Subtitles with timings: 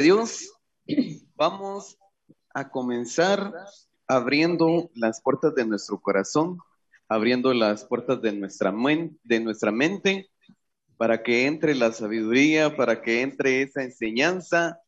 [0.00, 0.50] Dios,
[1.36, 1.98] vamos
[2.54, 3.52] a comenzar
[4.06, 6.58] abriendo las puertas de nuestro corazón,
[7.06, 8.72] abriendo las puertas de nuestra,
[9.22, 10.30] de nuestra mente
[10.96, 14.80] para que entre la sabiduría, para que entre esa enseñanza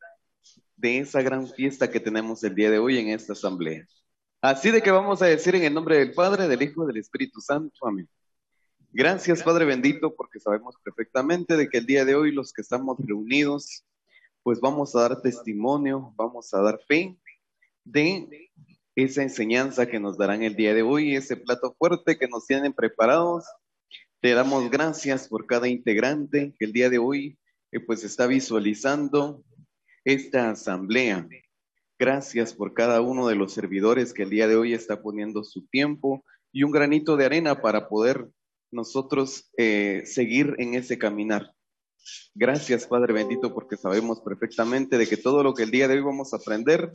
[0.77, 3.87] de esa gran fiesta que tenemos el día de hoy en esta asamblea.
[4.41, 7.43] Así de que vamos a decir en el nombre del Padre, del Hijo del Espíritu
[7.43, 7.87] Santo.
[7.87, 8.09] Amén.
[8.91, 12.97] Gracias, Padre bendito, porque sabemos perfectamente de que el día de hoy los que estamos
[12.99, 13.85] reunidos
[14.43, 17.17] pues vamos a dar testimonio, vamos a dar fe
[17.85, 18.51] de
[18.95, 22.73] esa enseñanza que nos darán el día de hoy, ese plato fuerte que nos tienen
[22.73, 23.45] preparados.
[24.21, 27.39] Te damos gracias por cada integrante que el día de hoy
[27.73, 29.43] eh, pues está visualizando
[30.05, 31.27] esta asamblea.
[31.99, 35.67] Gracias por cada uno de los servidores que el día de hoy está poniendo su
[35.67, 38.29] tiempo y un granito de arena para poder
[38.71, 41.53] nosotros eh, seguir en ese caminar.
[42.35, 46.03] Gracias, Padre bendito, porque sabemos perfectamente de que todo lo que el día de hoy
[46.03, 46.91] vamos a aprender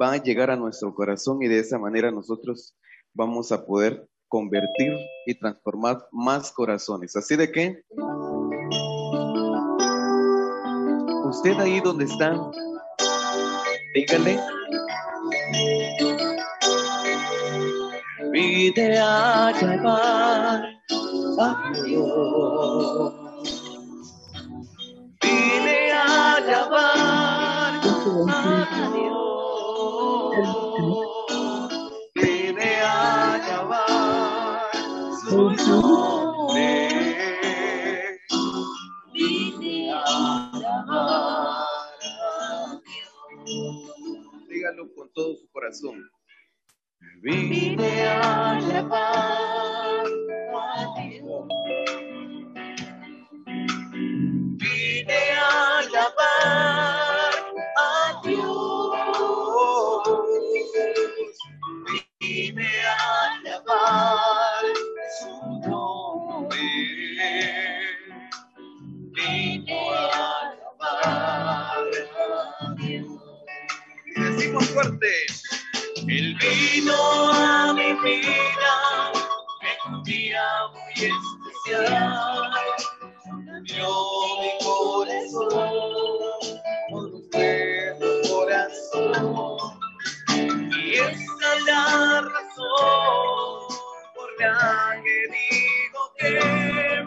[0.00, 2.76] va a llegar a nuestro corazón y de esa manera nosotros
[3.14, 4.92] vamos a poder convertir
[5.26, 7.16] y transformar más corazones.
[7.16, 7.82] Así de que,
[11.24, 12.38] usted ahí donde está,
[13.94, 14.38] dígale.
[18.30, 20.62] Vine a llevar
[21.40, 23.17] a Dios
[26.48, 27.80] alabar
[28.28, 30.36] a Dios.
[32.14, 34.70] Viene a alabar
[35.28, 36.70] su nombre.
[39.12, 39.94] Vine a
[40.52, 41.66] alabar
[42.02, 42.80] a
[43.44, 44.48] Dios.
[44.48, 46.10] Dígalo con todo su corazón.
[47.22, 49.87] Vine a alabar
[74.78, 75.12] fuerte.
[76.06, 79.12] Él vino a mi vida
[79.62, 82.52] en un día muy especial.
[83.64, 83.90] Dio
[84.40, 85.50] mi corazón
[86.90, 87.28] con un
[88.28, 89.80] corazón.
[90.70, 93.58] Y esa es la razón
[94.14, 96.97] por la que digo que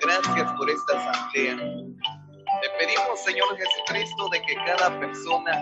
[0.00, 1.56] gracias por esta asamblea.
[1.56, 5.52] Te pedimos, Señor Jesucristo, de que cada persona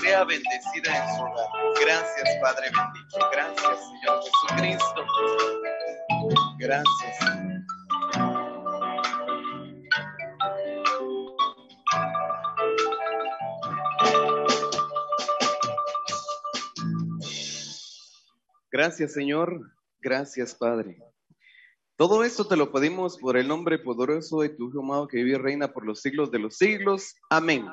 [0.00, 1.48] sea bendecida en su hogar.
[1.80, 3.30] Gracias, Padre bendito.
[3.32, 5.06] Gracias, Señor Jesucristo.
[6.58, 7.18] Gracias.
[18.72, 19.72] Gracias, Señor.
[20.00, 21.09] Gracias, Padre.
[22.00, 25.32] Todo esto te lo pedimos por el nombre poderoso de tu Hijo amado que vive
[25.32, 27.14] y reina por los siglos de los siglos.
[27.28, 27.66] Amén.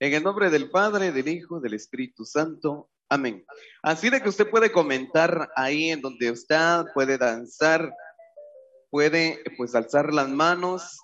[0.00, 2.88] En el nombre del Padre, del Hijo, del Espíritu Santo.
[3.10, 3.44] Amén.
[3.82, 7.92] Así de que usted puede comentar ahí en donde está, puede danzar,
[8.88, 10.98] puede pues alzar las manos.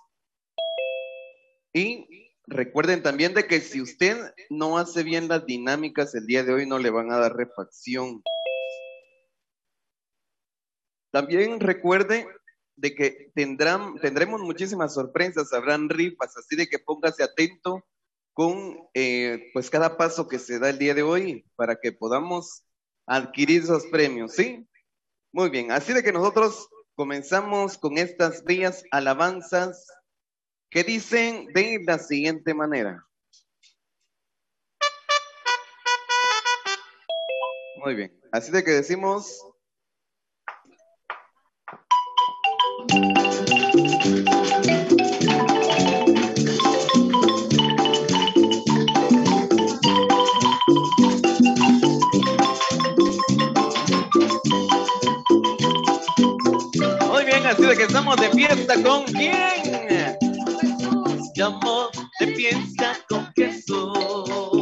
[1.75, 4.17] Y recuerden también de que si usted
[4.49, 8.23] no hace bien las dinámicas el día de hoy, no le van a dar refacción.
[11.13, 12.27] También recuerde
[12.77, 17.85] de que tendrán, tendremos muchísimas sorpresas, habrán rifas, así de que póngase atento
[18.33, 22.65] con eh, pues cada paso que se da el día de hoy para que podamos
[23.07, 24.67] adquirir esos premios, ¿sí?
[25.33, 29.87] Muy bien, así de que nosotros comenzamos con estas bellas alabanzas
[30.71, 33.07] que dicen de la siguiente manera.
[37.84, 39.53] Muy bien, así de que decimos...
[42.95, 43.03] Muy
[57.25, 60.17] bien, así de que estamos de fiesta con quién?
[61.27, 64.53] Estamos de fiesta con Jesús.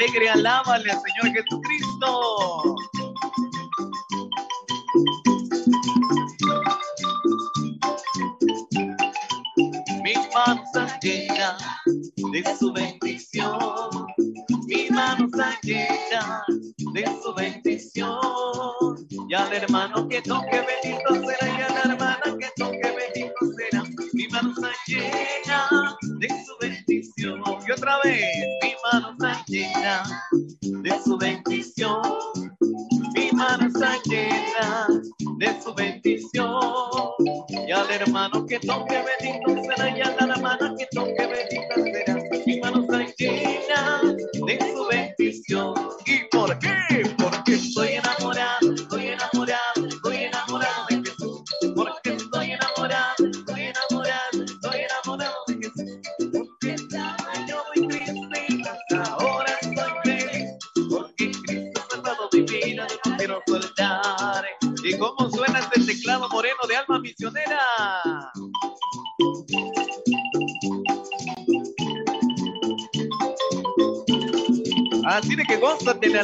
[0.00, 1.89] alegre, alábale al Señor Jesucristo.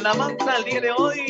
[0.01, 1.26] la mantra el día de hoy.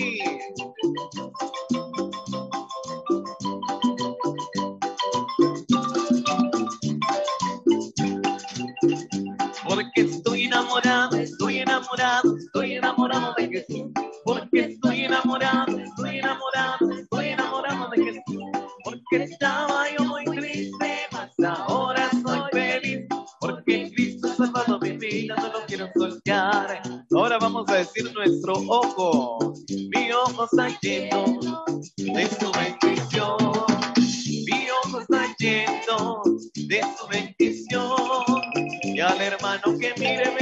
[36.67, 38.41] de su bendición.
[38.83, 40.37] Y al hermano que mire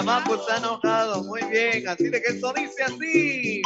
[0.00, 1.22] Yamapo está enojado.
[1.24, 3.62] Muy bien, así de que eso dice así.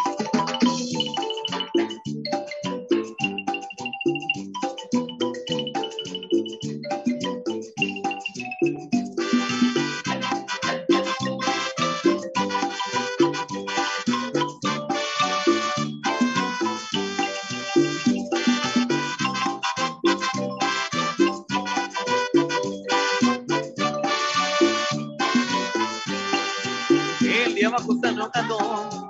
[28.35, 29.04] alone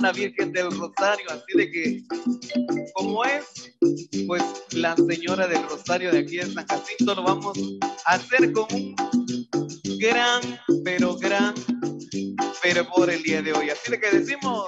[0.00, 2.02] Santa Virgen del Rosario, así de que,
[2.94, 3.44] como es,
[4.26, 4.42] pues
[4.72, 7.58] la Señora del Rosario de aquí de San Jacinto lo vamos
[8.06, 8.96] a hacer con un
[9.98, 10.40] gran,
[10.84, 11.54] pero gran
[12.62, 13.68] pero por el día de hoy.
[13.68, 14.66] Así de que decimos...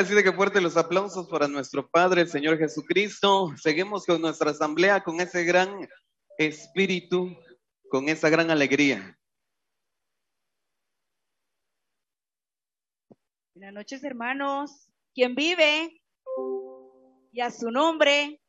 [0.00, 3.54] así de que fuerte los aplausos para nuestro Padre, el Señor Jesucristo.
[3.58, 5.86] Seguimos con nuestra asamblea, con ese gran
[6.38, 7.36] espíritu,
[7.90, 9.18] con esa gran alegría.
[13.54, 14.90] Buenas noches, hermanos.
[15.14, 16.00] ¿Quién vive?
[17.32, 18.40] Y a su nombre.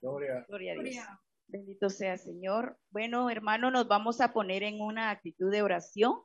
[0.00, 0.44] Gloria.
[0.46, 1.06] Gloria a Dios.
[1.48, 2.78] Bendito sea, Señor.
[2.90, 6.22] Bueno, hermano, nos vamos a poner en una actitud de oración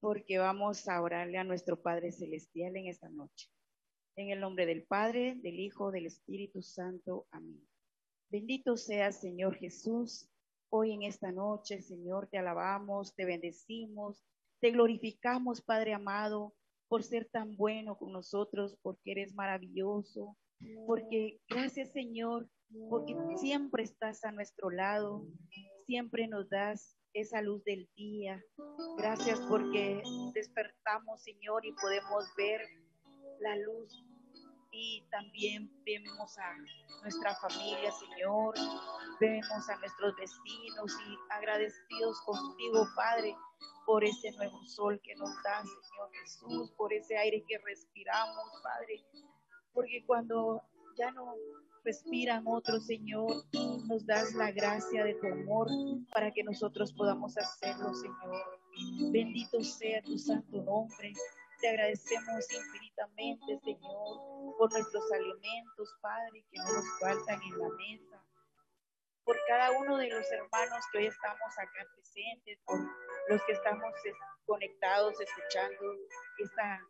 [0.00, 3.48] porque vamos a orarle a nuestro Padre Celestial en esta noche.
[4.16, 7.26] En el nombre del Padre, del Hijo, del Espíritu Santo.
[7.30, 7.66] Amén.
[8.30, 10.28] Bendito sea, Señor Jesús.
[10.70, 14.22] Hoy en esta noche, Señor, te alabamos, te bendecimos,
[14.60, 16.54] te glorificamos, Padre amado,
[16.88, 20.36] por ser tan bueno con nosotros, porque eres maravilloso,
[20.86, 22.50] porque gracias, Señor,
[22.90, 25.26] porque siempre estás a nuestro lado,
[25.86, 28.42] siempre nos das esa luz del día.
[28.96, 30.02] Gracias porque
[30.34, 32.60] despertamos, Señor, y podemos ver
[33.40, 34.04] la luz.
[34.70, 36.54] Y también vemos a
[37.02, 38.54] nuestra familia, Señor,
[39.18, 43.34] vemos a nuestros vecinos y agradecidos contigo, Padre,
[43.86, 49.02] por ese nuevo sol que nos da, Señor Jesús, por ese aire que respiramos, Padre,
[49.72, 50.62] porque cuando
[50.98, 51.34] ya no
[51.84, 53.44] respiran otros, Señor,
[53.86, 55.68] nos das la gracia de tu amor
[56.12, 58.60] para que nosotros podamos hacerlo, Señor.
[59.12, 61.12] Bendito sea tu santo nombre.
[61.60, 68.24] Te agradecemos infinitamente, Señor, por nuestros alimentos, Padre, que no nos faltan en la mesa.
[69.24, 72.78] Por cada uno de los hermanos que hoy estamos acá presentes, por
[73.28, 73.92] los que estamos
[74.46, 75.96] conectados, escuchando
[76.38, 76.80] esta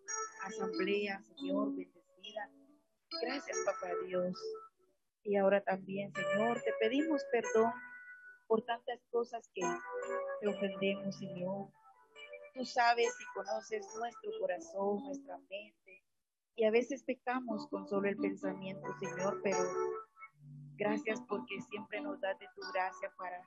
[0.44, 2.50] asamblea, Señor, bendecida.
[3.22, 4.38] Gracias, Papá Dios.
[5.28, 7.70] Y ahora también, Señor, te pedimos perdón
[8.46, 9.60] por tantas cosas que
[10.40, 11.68] te ofendemos, Señor.
[12.54, 16.02] Tú sabes y conoces nuestro corazón, nuestra mente.
[16.56, 19.58] Y a veces pecamos con solo el pensamiento, Señor, pero
[20.76, 23.38] gracias porque siempre nos das de tu gracia para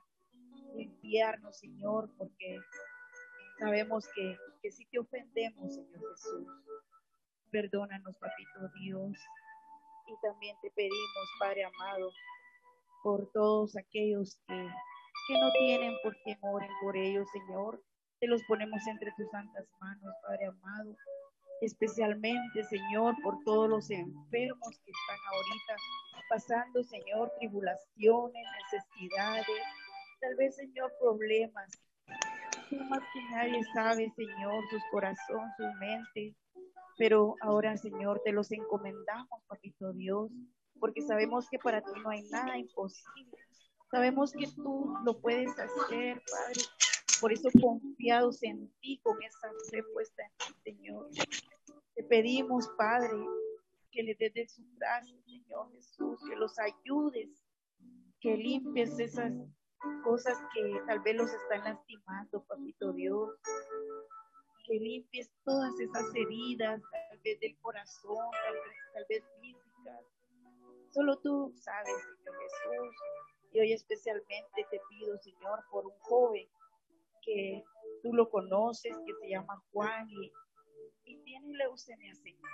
[0.76, 2.60] limpiarnos, Señor, porque
[3.58, 6.46] sabemos que, que si te ofendemos, Señor Jesús,
[7.50, 9.18] perdónanos, Papito Dios.
[10.06, 12.10] Y también te pedimos, Padre amado,
[13.02, 14.68] por todos aquellos que,
[15.28, 17.82] que no tienen por qué moren por ellos, Señor,
[18.20, 20.96] te los ponemos entre tus santas manos, Padre amado.
[21.60, 25.76] Especialmente, Señor, por todos los enfermos que están ahorita
[26.28, 29.46] pasando, Señor, tribulaciones, necesidades,
[30.20, 31.70] tal vez, Señor, problemas.
[32.88, 36.34] Más que nadie sabe, Señor, sus corazones, su mente.
[37.02, 40.30] Pero ahora, Señor, te los encomendamos, Papito Dios,
[40.78, 43.38] porque sabemos que para ti no hay nada imposible.
[43.90, 46.60] Sabemos que tú lo puedes hacer, Padre.
[47.20, 51.08] Por eso confiados en ti, con esa fe en ti, Señor.
[51.96, 53.18] Te pedimos, Padre,
[53.90, 57.30] que le des de su gracia, Señor Jesús, que los ayudes,
[58.20, 59.32] que limpies esas
[60.04, 63.28] cosas que tal vez los están lastimando, Papito Dios.
[64.64, 68.30] Que limpies todas esas heridas, tal vez del corazón,
[68.94, 70.04] tal vez, tal físicas.
[70.90, 72.96] Solo tú sabes, Señor Jesús.
[73.52, 76.48] Y hoy especialmente te pido, Señor, por un joven
[77.22, 77.62] que
[78.02, 80.32] tú lo conoces, que se llama Juan y,
[81.24, 82.50] tiene leucemia, Señor.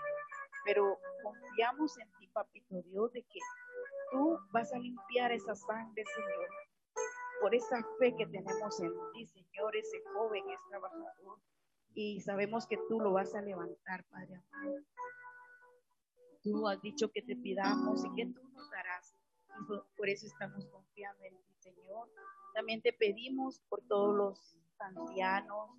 [0.64, 3.40] Pero confiamos en ti, Papito Dios, de que
[4.12, 6.48] tú vas a limpiar esa sangre, Señor.
[7.40, 11.38] Por esa fe que tenemos en ti, Señor, ese joven es trabajador.
[12.00, 14.84] Y sabemos que tú lo vas a levantar, Padre amado.
[16.44, 19.16] Tú has dicho que te pidamos y que tú nos darás.
[19.96, 22.08] por eso estamos confiando en ti, Señor.
[22.54, 25.70] También te pedimos por todos los ancianos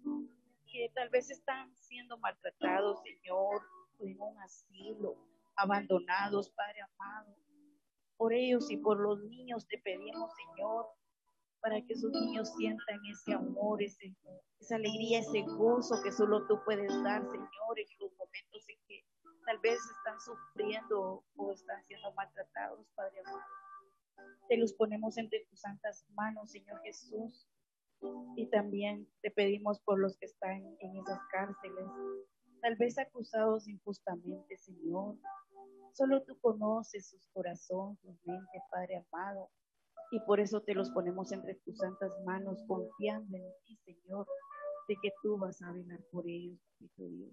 [0.70, 3.62] que tal vez están siendo maltratados, Señor,
[4.00, 5.16] en un asilo,
[5.56, 7.34] abandonados, Padre amado.
[8.18, 10.86] Por ellos y por los niños te pedimos, Señor,
[11.62, 14.16] para que esos niños sientan ese amor, ese,
[14.60, 19.06] esa alegría, ese gozo que solo tú puedes dar, Señor, en los momentos en que
[19.46, 23.42] tal vez están sufriendo o están siendo maltratados, Padre amado.
[24.48, 27.48] Te los ponemos entre tus santas manos, Señor Jesús.
[28.36, 31.86] Y también te pedimos por los que están en esas cárceles,
[32.62, 35.18] tal vez acusados injustamente, Señor.
[35.94, 39.50] Solo tú conoces sus corazones, sus mentes, Padre amado.
[40.12, 44.28] Y por eso te los ponemos entre tus santas manos, confiando en ti, Señor,
[44.88, 47.32] de que tú vas a velar por ellos, Dios.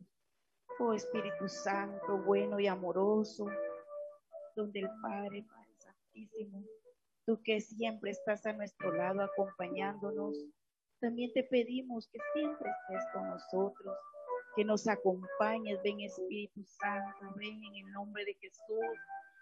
[0.79, 3.47] Oh Espíritu Santo, bueno y amoroso,
[4.55, 6.63] donde el Padre, Padre Santísimo,
[7.25, 10.37] tú que siempre estás a nuestro lado acompañándonos,
[11.01, 13.97] también te pedimos que siempre estés con nosotros,
[14.55, 15.83] que nos acompañes.
[15.83, 18.99] Ven Espíritu Santo, ven en el nombre de Jesús.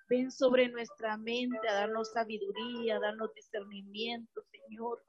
[0.08, 5.02] Ven sobre nuestra mente a darnos sabiduría, a darnos discernimiento, Señor.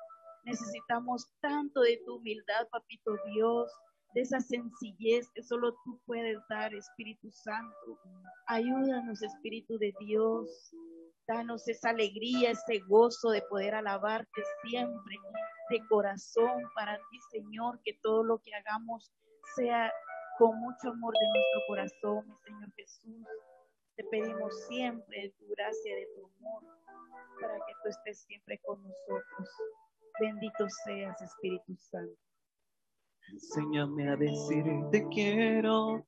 [0.45, 3.71] Necesitamos tanto de tu humildad, Papito Dios,
[4.13, 7.99] de esa sencillez que solo tú puedes dar, Espíritu Santo.
[8.47, 10.71] Ayúdanos, Espíritu de Dios.
[11.27, 15.17] Danos esa alegría, ese gozo de poder alabarte siempre
[15.69, 19.11] de corazón para ti, Señor, que todo lo que hagamos
[19.55, 19.91] sea
[20.37, 23.27] con mucho amor de nuestro corazón, Señor Jesús.
[23.95, 26.63] Te pedimos siempre tu gracia, de tu amor,
[27.39, 29.49] para que tú estés siempre con nosotros.
[30.19, 32.19] Bendito seas, Espíritu Santo.
[33.31, 36.05] Enséñame a decir te quiero.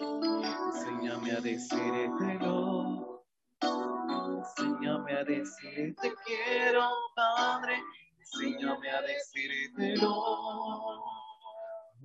[0.00, 3.24] Enséñame a decírtelo.
[3.60, 7.76] Enséñame a decir te quiero, Padre.
[8.18, 10.10] Enséñame a decírtelo.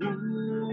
[0.02, 0.69] Uh,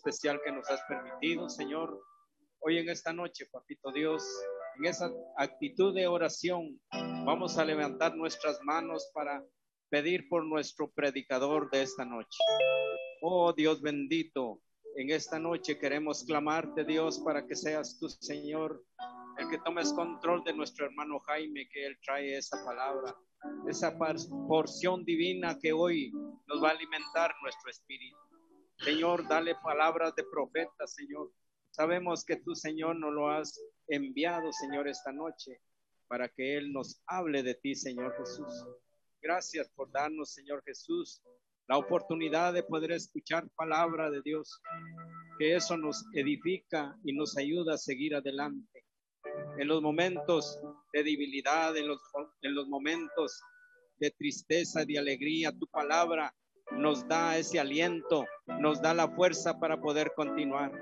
[0.00, 2.00] especial que nos has permitido, Señor.
[2.60, 4.26] Hoy en esta noche, Papito Dios,
[4.78, 6.80] en esa actitud de oración,
[7.26, 9.44] vamos a levantar nuestras manos para
[9.90, 12.38] pedir por nuestro predicador de esta noche.
[13.20, 14.62] Oh Dios bendito,
[14.96, 18.82] en esta noche queremos clamarte, Dios, para que seas tú, Señor,
[19.36, 23.14] el que tomes control de nuestro hermano Jaime, que él trae esa palabra,
[23.68, 23.98] esa
[24.48, 26.10] porción divina que hoy
[26.46, 28.29] nos va a alimentar nuestro espíritu.
[28.84, 31.30] Señor, dale palabras de profeta, Señor.
[31.70, 35.60] Sabemos que tú, Señor, nos lo has enviado, Señor, esta noche
[36.08, 38.66] para que Él nos hable de ti, Señor Jesús.
[39.20, 41.22] Gracias por darnos, Señor Jesús,
[41.68, 44.60] la oportunidad de poder escuchar palabra de Dios,
[45.38, 48.84] que eso nos edifica y nos ayuda a seguir adelante.
[49.58, 50.58] En los momentos
[50.92, 52.00] de debilidad, en los,
[52.42, 53.40] en los momentos
[53.98, 56.34] de tristeza, de alegría, tu palabra
[56.72, 58.26] nos da ese aliento,
[58.60, 60.72] nos da la fuerza para poder continuar.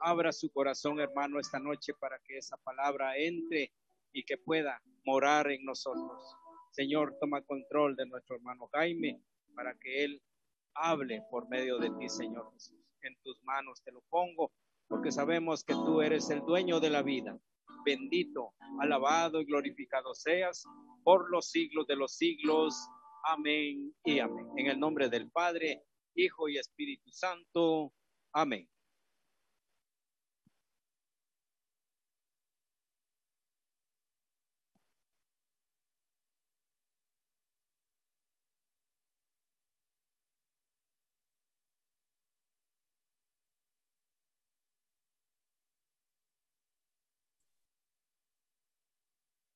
[0.00, 3.72] Abra su corazón, hermano, esta noche para que esa palabra entre
[4.12, 6.22] y que pueda morar en nosotros.
[6.70, 9.20] Señor, toma control de nuestro hermano Jaime
[9.54, 10.22] para que él
[10.74, 12.78] hable por medio de ti, Señor Jesús.
[13.02, 14.52] En tus manos te lo pongo
[14.88, 17.38] porque sabemos que tú eres el dueño de la vida.
[17.84, 20.64] Bendito, alabado y glorificado seas
[21.02, 22.74] por los siglos de los siglos.
[23.26, 24.46] Amén y amén.
[24.56, 25.82] En el nombre del Padre,
[26.14, 27.92] Hijo y Espíritu Santo.
[28.32, 28.68] Amén.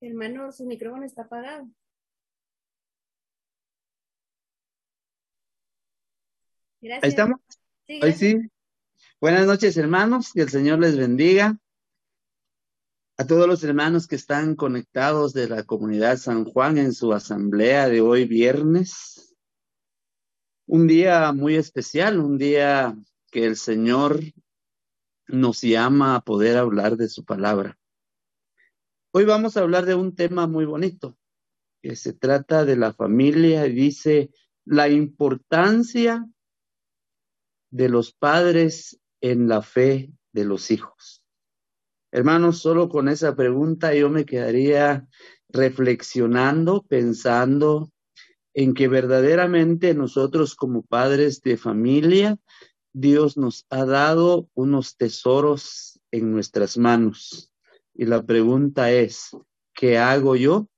[0.00, 1.68] Hermano, su micrófono está apagado.
[6.80, 7.04] Gracias.
[7.04, 7.40] Ahí estamos.
[7.86, 8.38] Sí, Hoy sí.
[9.20, 10.32] Buenas noches, hermanos.
[10.32, 11.58] Que el Señor les bendiga.
[13.16, 17.88] A todos los hermanos que están conectados de la comunidad San Juan en su asamblea
[17.88, 19.34] de hoy viernes.
[20.66, 22.96] Un día muy especial, un día
[23.32, 24.20] que el Señor
[25.26, 27.76] nos llama a poder hablar de su palabra.
[29.10, 31.18] Hoy vamos a hablar de un tema muy bonito,
[31.82, 34.30] que se trata de la familia y dice
[34.64, 36.24] la importancia
[37.70, 41.22] de los padres en la fe de los hijos.
[42.10, 45.06] Hermanos, solo con esa pregunta yo me quedaría
[45.48, 47.90] reflexionando, pensando
[48.54, 52.38] en que verdaderamente nosotros como padres de familia,
[52.92, 57.52] Dios nos ha dado unos tesoros en nuestras manos.
[57.94, 59.36] Y la pregunta es,
[59.74, 60.68] ¿qué hago yo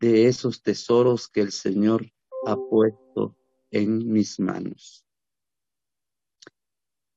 [0.00, 2.06] de esos tesoros que el Señor
[2.46, 3.36] ha puesto
[3.70, 5.06] en mis manos?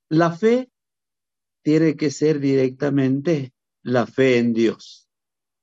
[0.09, 0.69] La fe
[1.63, 5.09] tiene que ser directamente la fe en Dios,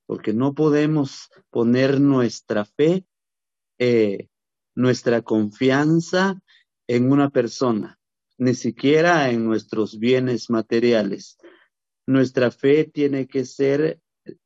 [0.07, 3.07] porque no podemos poner nuestra fe,
[3.79, 4.29] eh,
[4.75, 6.43] nuestra confianza
[6.89, 8.01] en una persona,
[8.39, 11.39] ni siquiera en nuestros bienes materiales.
[12.07, 14.01] Nuestra fe tiene que ser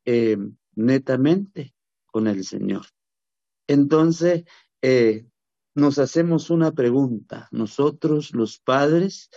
[0.04, 0.36] eh,
[0.74, 1.74] netamente
[2.06, 2.84] con el Señor.
[3.66, 4.44] Entonces,
[4.82, 5.26] eh,
[5.74, 7.48] nos hacemos una pregunta.
[7.50, 9.30] Nosotros, los padres,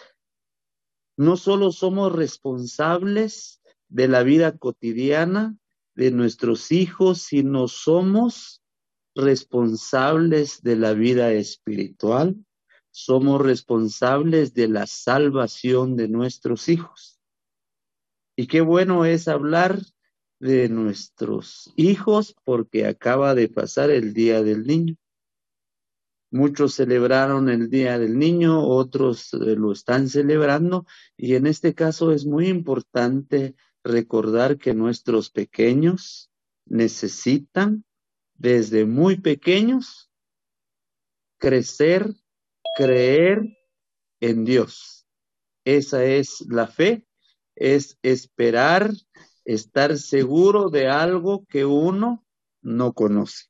[1.20, 5.58] no solo somos responsables de la vida cotidiana
[5.94, 8.62] de nuestros hijos, sino somos
[9.16, 12.38] responsables de la vida espiritual,
[12.92, 17.20] somos responsables de la salvación de nuestros hijos.
[18.38, 19.78] Y qué bueno es hablar
[20.40, 24.96] de nuestros hijos porque acaba de pasar el Día del Niño.
[26.32, 30.86] Muchos celebraron el Día del Niño, otros eh, lo están celebrando
[31.18, 36.30] y en este caso es muy importante recordar que nuestros pequeños
[36.66, 37.84] necesitan
[38.36, 40.12] desde muy pequeños
[41.40, 42.14] crecer,
[42.78, 43.42] creer
[44.20, 45.08] en Dios.
[45.66, 47.08] Esa es la fe,
[47.56, 48.92] es esperar,
[49.46, 52.26] estar seguro de algo que uno
[52.62, 53.49] no conoce.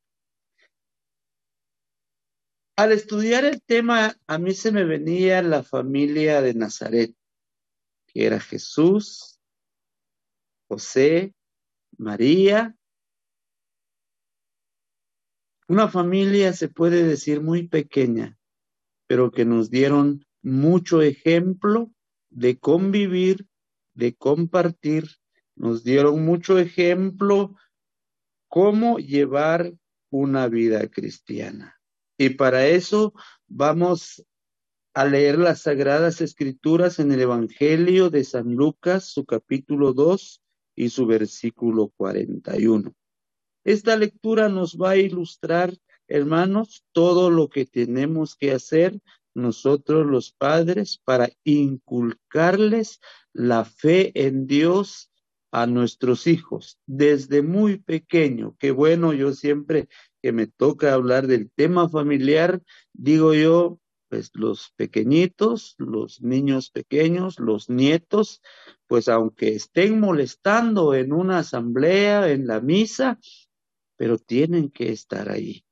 [2.80, 7.14] Al estudiar el tema, a mí se me venía la familia de Nazaret,
[8.08, 9.38] que era Jesús,
[10.70, 11.34] José,
[11.98, 12.78] María.
[15.68, 18.40] Una familia se puede decir muy pequeña,
[19.08, 21.92] pero que nos dieron mucho ejemplo
[22.30, 23.46] de convivir,
[23.94, 25.18] de compartir,
[25.54, 27.58] nos dieron mucho ejemplo
[28.48, 29.74] cómo llevar
[30.10, 31.79] una vida cristiana.
[32.22, 33.14] Y para eso
[33.48, 34.26] vamos
[34.94, 40.42] a leer las Sagradas Escrituras en el Evangelio de San Lucas, su capítulo 2
[40.76, 42.94] y su versículo 41.
[43.64, 45.74] Esta lectura nos va a ilustrar,
[46.10, 49.00] hermanos, todo lo que tenemos que hacer
[49.34, 53.00] nosotros los padres para inculcarles
[53.32, 55.10] la fe en Dios
[55.52, 58.58] a nuestros hijos desde muy pequeño.
[58.60, 59.88] Qué bueno, yo siempre
[60.22, 62.62] que me toca hablar del tema familiar,
[62.94, 63.80] digo yo,
[64.10, 68.42] pues los pequeñitos, los niños pequeños, los nietos,
[68.88, 73.20] pues aunque estén molestando en una asamblea, en la misa,
[73.96, 75.64] pero tienen que estar ahí.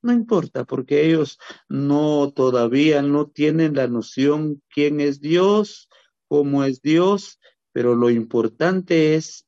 [0.00, 5.88] No importa, porque ellos no todavía no tienen la noción quién es Dios,
[6.28, 7.40] cómo es Dios,
[7.72, 9.46] pero lo importante es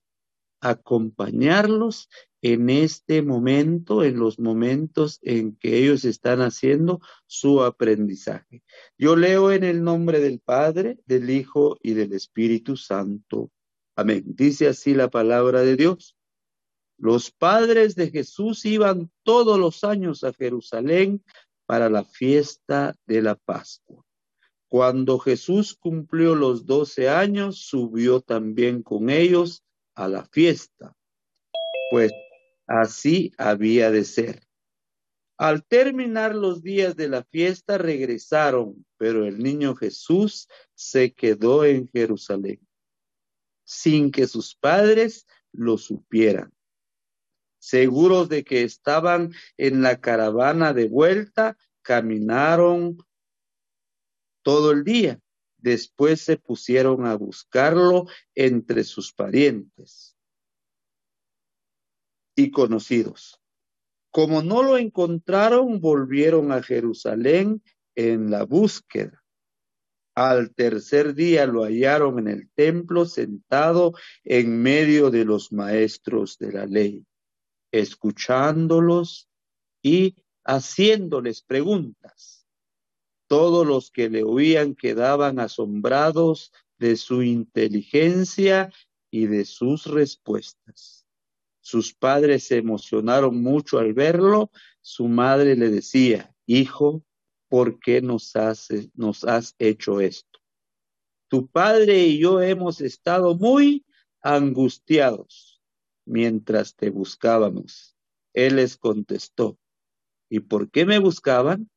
[0.60, 2.08] acompañarlos
[2.42, 8.62] en este momento, en los momentos en que ellos están haciendo su aprendizaje.
[8.96, 13.50] Yo leo en el nombre del Padre, del Hijo y del Espíritu Santo.
[13.94, 14.24] Amén.
[14.26, 16.16] Dice así la palabra de Dios.
[16.96, 21.22] Los padres de Jesús iban todos los años a Jerusalén
[21.66, 24.04] para la fiesta de la Pascua.
[24.68, 30.94] Cuando Jesús cumplió los doce años, subió también con ellos a la fiesta,
[31.90, 32.12] pues
[32.70, 34.46] así había de ser.
[35.36, 41.88] Al terminar los días de la fiesta regresaron, pero el niño Jesús se quedó en
[41.88, 42.60] Jerusalén,
[43.64, 46.52] sin que sus padres lo supieran.
[47.58, 52.98] Seguros de que estaban en la caravana de vuelta, caminaron
[54.42, 55.18] todo el día.
[55.58, 60.09] Después se pusieron a buscarlo entre sus parientes
[62.40, 63.40] y conocidos.
[64.10, 67.62] Como no lo encontraron, volvieron a Jerusalén
[67.94, 69.22] en la búsqueda.
[70.14, 76.52] Al tercer día lo hallaron en el templo sentado en medio de los maestros de
[76.52, 77.06] la ley,
[77.70, 79.28] escuchándolos
[79.82, 82.46] y haciéndoles preguntas.
[83.28, 88.72] Todos los que le oían quedaban asombrados de su inteligencia
[89.10, 90.99] y de sus respuestas.
[91.60, 94.50] Sus padres se emocionaron mucho al verlo.
[94.80, 97.04] Su madre le decía, hijo,
[97.48, 98.68] ¿por qué nos has,
[99.58, 100.40] hecho esto?
[101.28, 103.84] Tu padre y yo hemos estado muy
[104.22, 105.60] angustiados
[106.04, 107.96] mientras te buscábamos.
[108.32, 109.58] Él les contestó,
[110.30, 111.68] ¿Y por qué me buscaban?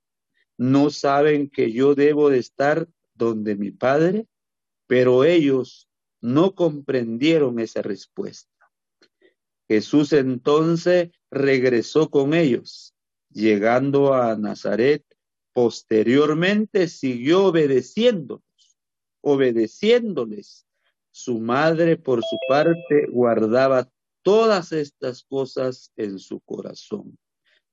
[0.57, 4.27] ¿No saben que yo debo de estar donde mi Padre?
[4.85, 5.89] Pero ellos
[6.21, 8.52] no comprendieron esa respuesta.
[9.73, 12.93] Jesús entonces regresó con ellos,
[13.31, 15.03] llegando a Nazaret.
[15.51, 18.43] Posteriormente siguió obedeciéndolos,
[19.21, 20.67] obedeciéndoles.
[21.09, 23.89] Su madre, por su parte, guardaba
[24.21, 27.17] todas estas cosas en su corazón.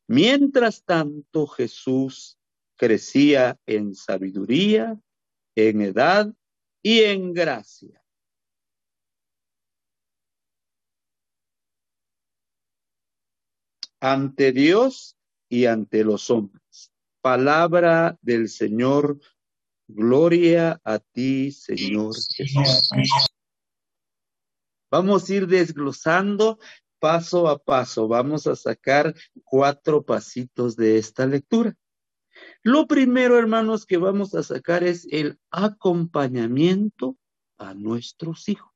[0.08, 2.38] Mientras tanto, Jesús
[2.76, 4.98] crecía en sabiduría,
[5.54, 6.32] en edad
[6.82, 7.99] y en gracia.
[14.00, 15.16] Ante Dios
[15.48, 16.92] y ante los hombres.
[17.20, 19.20] Palabra del Señor.
[19.86, 22.90] Gloria a ti, Señor Jesús.
[24.90, 26.58] Vamos a ir desglosando
[27.00, 28.06] paso a paso.
[28.06, 31.76] Vamos a sacar cuatro pasitos de esta lectura.
[32.62, 37.16] Lo primero, hermanos, que vamos a sacar es el acompañamiento
[37.58, 38.70] a nuestros hijos.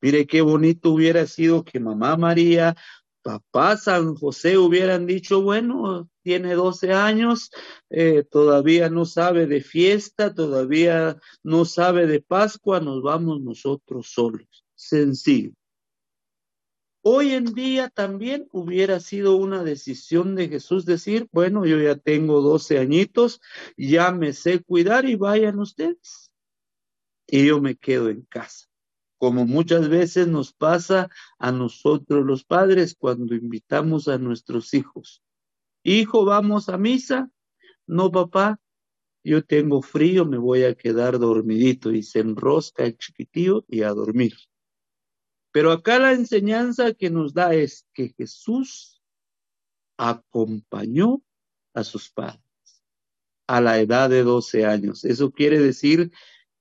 [0.00, 2.76] Mire qué bonito hubiera sido que mamá María,
[3.22, 7.50] papá San José hubieran dicho, bueno, tiene 12 años,
[7.90, 14.64] eh, todavía no sabe de fiesta, todavía no sabe de Pascua, nos vamos nosotros solos.
[14.74, 15.52] Sencillo.
[17.04, 22.40] Hoy en día también hubiera sido una decisión de Jesús decir, bueno, yo ya tengo
[22.40, 23.40] 12 añitos,
[23.76, 26.30] ya me sé cuidar y vayan ustedes.
[27.26, 28.68] Y yo me quedo en casa,
[29.22, 31.08] como muchas veces nos pasa
[31.38, 35.22] a nosotros los padres cuando invitamos a nuestros hijos.
[35.84, 37.30] Hijo, vamos a misa.
[37.86, 38.58] No, papá,
[39.22, 43.90] yo tengo frío, me voy a quedar dormidito y se enrosca el chiquitillo y a
[43.90, 44.34] dormir.
[45.52, 49.00] Pero acá la enseñanza que nos da es que Jesús
[49.96, 51.22] acompañó
[51.74, 52.42] a sus padres
[53.46, 55.04] a la edad de 12 años.
[55.04, 56.10] Eso quiere decir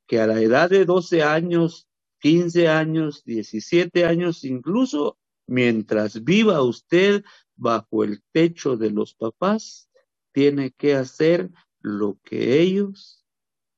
[0.06, 1.88] que a la edad de 12 años,
[2.21, 7.23] 15 años, 17 años, incluso mientras viva usted
[7.55, 9.89] bajo el techo de los papás,
[10.31, 11.49] tiene que hacer
[11.81, 13.25] lo que ellos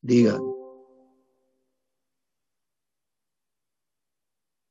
[0.01, 0.41] digan.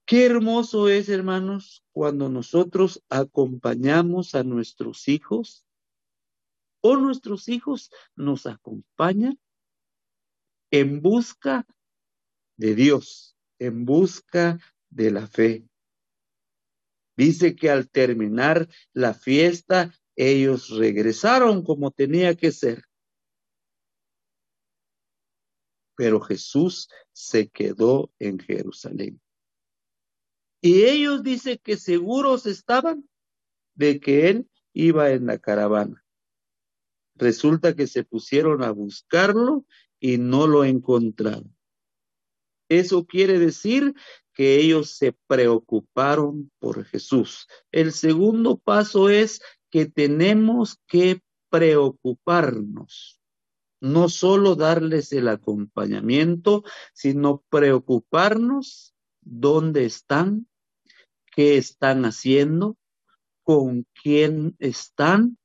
[0.07, 5.65] Qué hermoso es, hermanos, cuando nosotros acompañamos a nuestros hijos
[6.83, 9.41] o nuestros hijos nos acompañan
[10.71, 11.67] en busca
[12.59, 14.59] de Dios, en busca
[14.91, 15.65] de la fe.
[17.17, 22.85] Dice que al terminar la fiesta, ellos regresaron como tenía que ser.
[25.97, 29.21] Pero Jesús se quedó en Jerusalén.
[30.61, 33.09] Y ellos dicen que seguros estaban
[33.75, 36.05] de que él iba en la caravana.
[37.15, 39.67] Resulta que se pusieron a buscarlo
[40.01, 41.55] y no lo encontraron.
[42.79, 43.95] Eso quiere decir
[44.33, 47.47] que ellos se preocuparon por Jesús.
[47.71, 51.21] El segundo paso es que tenemos que
[51.51, 53.21] preocuparnos.
[53.79, 60.49] No solo darles el acompañamiento, sino preocuparnos dónde están,
[61.31, 62.79] qué están haciendo,
[63.43, 65.37] con quién están.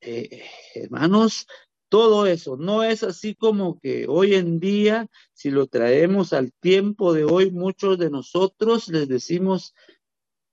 [0.00, 0.42] Eh,
[0.74, 1.46] hermanos,
[1.94, 2.56] todo eso.
[2.56, 7.52] No es así como que hoy en día, si lo traemos al tiempo de hoy,
[7.52, 9.76] muchos de nosotros les decimos,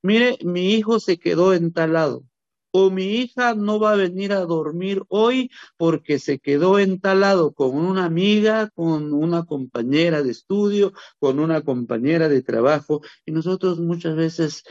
[0.04, 2.26] mire, mi hijo se quedó entalado
[2.70, 7.76] o mi hija no va a venir a dormir hoy porque se quedó entalado con
[7.76, 14.16] una amiga, con una compañera de estudio, con una compañera de trabajo y nosotros muchas
[14.16, 14.64] veces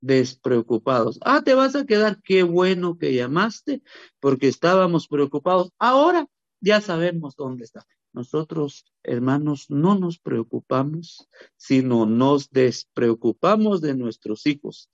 [0.00, 1.18] despreocupados.
[1.22, 3.82] Ah, te vas a quedar, qué bueno que llamaste
[4.20, 5.70] porque estábamos preocupados.
[5.78, 6.26] Ahora
[6.60, 7.86] ya sabemos dónde está.
[8.12, 14.90] Nosotros, hermanos, no nos preocupamos, sino nos despreocupamos de nuestros hijos.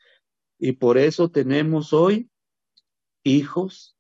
[0.59, 2.29] Y por eso tenemos hoy
[3.23, 3.97] hijos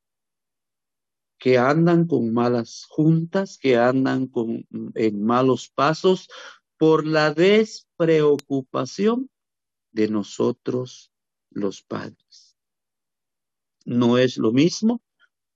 [1.38, 6.28] que andan con malas juntas, que andan con, en malos pasos
[6.78, 9.30] por la despreocupación
[9.94, 11.10] de nosotros
[11.50, 12.58] los padres.
[13.86, 15.02] No es lo mismo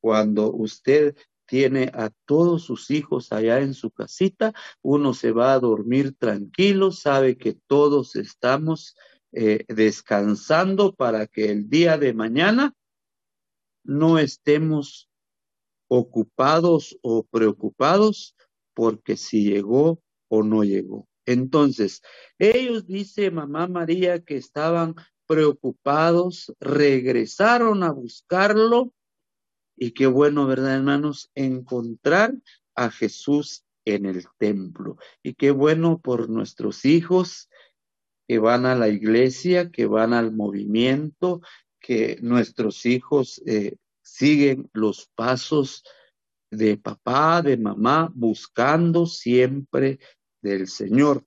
[0.01, 5.59] cuando usted tiene a todos sus hijos allá en su casita, uno se va a
[5.59, 8.97] dormir tranquilo, sabe que todos estamos
[9.33, 12.75] eh, descansando para que el día de mañana
[13.83, 15.09] no estemos
[15.89, 18.37] ocupados o preocupados
[18.75, 21.08] porque si llegó o no llegó.
[21.29, 22.01] Entonces,
[22.39, 24.95] ellos, dice mamá María, que estaban
[25.27, 28.95] preocupados, regresaron a buscarlo
[29.77, 31.31] Y qué bueno, ¿verdad, hermanos?
[31.35, 32.33] Encontrar
[32.75, 34.97] a Jesús en el templo.
[35.23, 37.51] Y qué bueno por nuestros hijos
[38.27, 41.43] que van a la iglesia, que van al movimiento,
[41.79, 45.85] que nuestros hijos eh, siguen los pasos
[46.51, 49.99] de papá, de mamá, buscando siempre
[50.43, 51.25] del Señor.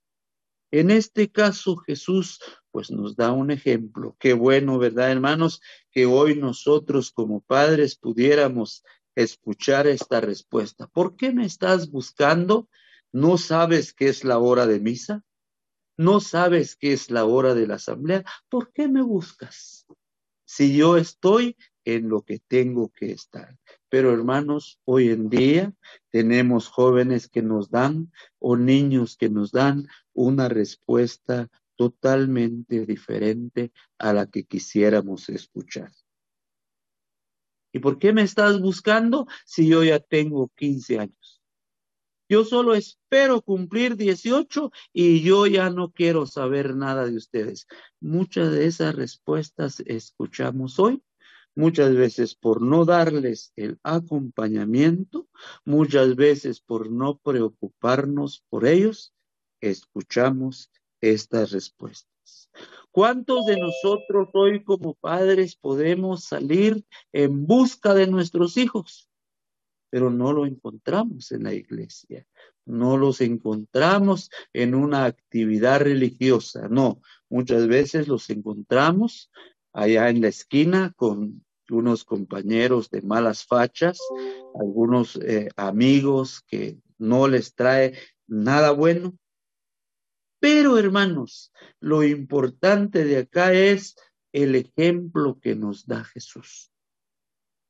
[0.70, 2.40] En este caso, Jesús
[2.70, 4.16] pues nos da un ejemplo.
[4.18, 5.60] Qué bueno, ¿verdad, hermanos?
[5.90, 8.82] Que hoy nosotros como padres pudiéramos
[9.14, 10.86] escuchar esta respuesta.
[10.86, 12.68] ¿Por qué me estás buscando?
[13.12, 15.22] ¿No sabes qué es la hora de misa?
[15.98, 18.24] ¿No sabes qué es la hora de la asamblea?
[18.48, 19.86] ¿Por qué me buscas?
[20.46, 23.58] Si yo estoy en lo que tengo que estar.
[23.88, 25.72] Pero hermanos, hoy en día
[26.10, 34.12] tenemos jóvenes que nos dan o niños que nos dan una respuesta totalmente diferente a
[34.12, 35.92] la que quisiéramos escuchar.
[37.72, 41.42] ¿Y por qué me estás buscando si yo ya tengo 15 años?
[42.28, 47.66] Yo solo espero cumplir 18 y yo ya no quiero saber nada de ustedes.
[48.00, 51.02] Muchas de esas respuestas escuchamos hoy,
[51.54, 55.28] muchas veces por no darles el acompañamiento,
[55.64, 59.14] muchas veces por no preocuparnos por ellos,
[59.60, 62.50] escuchamos estas respuestas.
[62.90, 69.08] ¿Cuántos de nosotros hoy como padres podemos salir en busca de nuestros hijos?
[69.90, 72.26] Pero no lo encontramos en la iglesia,
[72.64, 79.30] no los encontramos en una actividad religiosa, no, muchas veces los encontramos
[79.72, 83.98] allá en la esquina con unos compañeros de malas fachas,
[84.58, 89.16] algunos eh, amigos que no les trae nada bueno,
[90.42, 93.94] pero hermanos, lo importante de acá es
[94.32, 96.72] el ejemplo que nos da Jesús.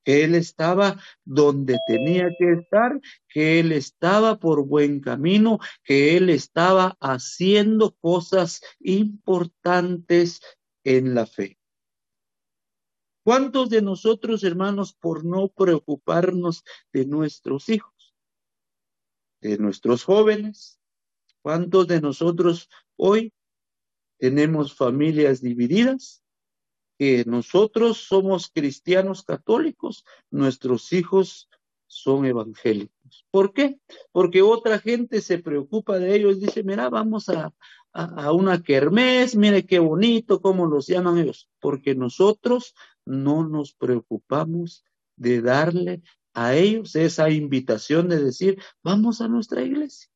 [0.05, 2.99] Que Él estaba donde tenía que estar,
[3.29, 10.41] que Él estaba por buen camino, que Él estaba haciendo cosas importantes
[10.83, 11.59] en la fe.
[13.25, 18.15] ¿Cuántos de nosotros, hermanos, por no preocuparnos de nuestros hijos,
[19.41, 20.81] de nuestros jóvenes,
[21.43, 23.35] ¿Cuántos de nosotros hoy
[24.19, 26.23] tenemos familias divididas?
[26.99, 31.49] Que nosotros somos cristianos católicos, nuestros hijos
[31.89, 33.27] son evangélicos.
[33.33, 33.81] ¿Por qué?
[34.13, 37.53] Porque otra gente se preocupa de ellos, dice, mira, vamos a,
[37.93, 44.85] a, una kermés, mire qué bonito, cómo los llaman ellos, porque nosotros no nos preocupamos
[45.17, 46.03] de darle
[46.35, 50.13] a ellos esa invitación de decir, vamos a nuestra iglesia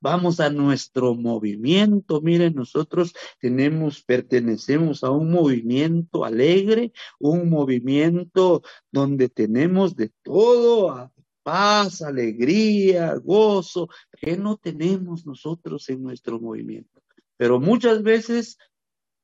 [0.00, 2.20] vamos a nuestro movimiento.
[2.20, 11.12] Miren, nosotros tenemos, pertenecemos a un movimiento alegre, un movimiento donde tenemos de todo,
[11.42, 13.88] paz, alegría, gozo,
[14.20, 17.02] que no tenemos nosotros en nuestro movimiento.
[17.36, 18.58] Pero muchas veces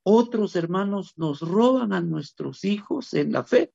[0.09, 3.73] otros hermanos nos roban a nuestros hijos en la fe.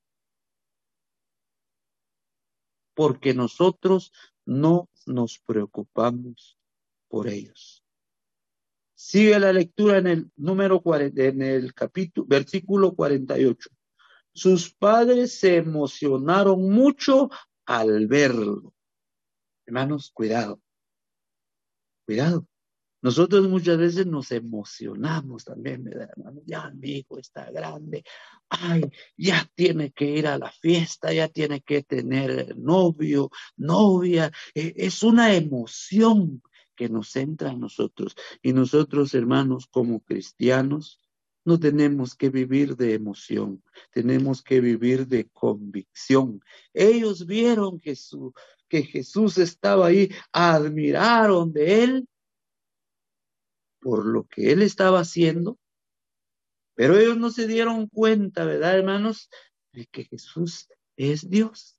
[2.94, 4.12] Porque nosotros
[4.46, 6.58] no nos preocupamos
[7.08, 7.84] por ellos.
[8.94, 13.68] Sigue la lectura en el número 40, en el capítulo, versículo 48.
[14.32, 17.28] Sus padres se emocionaron mucho
[17.66, 18.72] al verlo.
[19.66, 20.62] Hermanos, cuidado.
[22.06, 22.46] Cuidado.
[23.02, 26.40] Nosotros muchas veces nos emocionamos también, hermano?
[26.46, 28.04] Ya mi hijo está grande,
[28.48, 28.82] ay,
[29.16, 34.30] ya tiene que ir a la fiesta, ya tiene que tener novio, novia.
[34.54, 36.42] E, es una emoción
[36.76, 38.14] que nos entra a nosotros.
[38.40, 41.00] Y nosotros, hermanos, como cristianos,
[41.44, 46.40] no tenemos que vivir de emoción, tenemos que vivir de convicción.
[46.72, 47.96] Ellos vieron que,
[48.68, 52.08] que Jesús estaba ahí, admiraron de él
[53.82, 55.58] por lo que él estaba haciendo,
[56.74, 59.28] pero ellos no se dieron cuenta, ¿verdad, hermanos?
[59.72, 61.76] De que Jesús es Dios.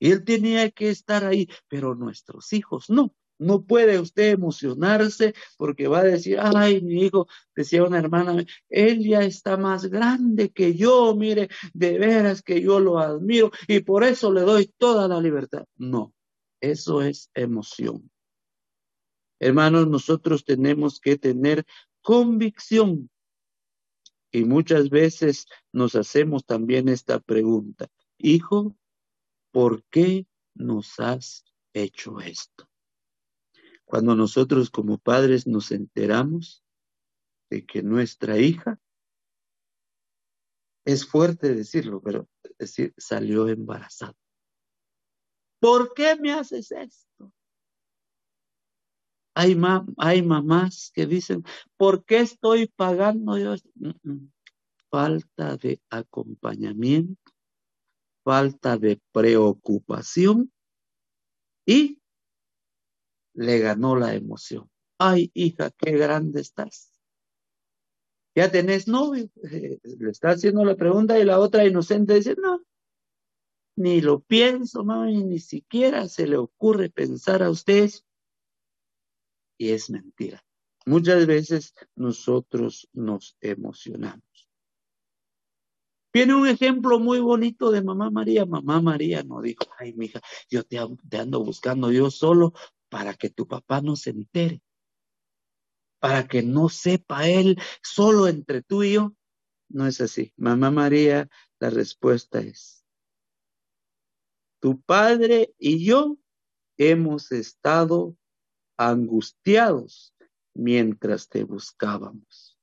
[0.00, 3.14] Él tenía que estar ahí, pero nuestros hijos no.
[3.38, 7.26] No puede usted emocionarse porque va a decir, ay, mi hijo,
[7.56, 12.78] decía una hermana, él ya está más grande que yo, mire, de veras que yo
[12.78, 15.64] lo admiro y por eso le doy toda la libertad.
[15.76, 16.14] No,
[16.60, 18.11] eso es emoción.
[19.42, 21.66] Hermanos, nosotros tenemos que tener
[22.00, 23.10] convicción
[24.30, 27.88] y muchas veces nos hacemos también esta pregunta,
[28.18, 28.76] hijo,
[29.50, 32.70] ¿por qué nos has hecho esto?
[33.84, 36.62] Cuando nosotros como padres nos enteramos
[37.50, 38.80] de que nuestra hija
[40.84, 44.14] Es fuerte decirlo, pero es decir, salió embarazada.
[45.60, 47.32] ¿Por qué me haces esto?
[49.34, 49.56] Hay,
[49.96, 51.44] hay mamás que dicen,
[51.76, 53.54] ¿por qué estoy pagando yo?
[54.90, 57.32] Falta de acompañamiento,
[58.24, 60.52] falta de preocupación
[61.64, 62.02] y
[63.34, 64.70] le ganó la emoción.
[64.98, 66.92] Ay, hija, qué grande estás.
[68.34, 69.30] Ya tenés novio.
[69.82, 72.62] Le está haciendo la pregunta y la otra inocente dice, no,
[73.76, 77.90] ni lo pienso, mami, ni siquiera se le ocurre pensar a usted.
[79.58, 80.44] Y es mentira.
[80.86, 84.50] Muchas veces nosotros nos emocionamos.
[86.12, 88.44] Viene un ejemplo muy bonito de mamá María.
[88.44, 90.78] Mamá María no dijo, ay, mija, yo te,
[91.08, 92.52] te ando buscando yo solo
[92.90, 94.60] para que tu papá no se entere,
[95.98, 99.14] para que no sepa él solo entre tú y yo.
[99.68, 100.34] No es así.
[100.36, 102.84] Mamá María, la respuesta es,
[104.60, 106.18] tu padre y yo
[106.76, 108.16] hemos estado
[108.88, 110.14] angustiados
[110.54, 112.58] mientras te buscábamos.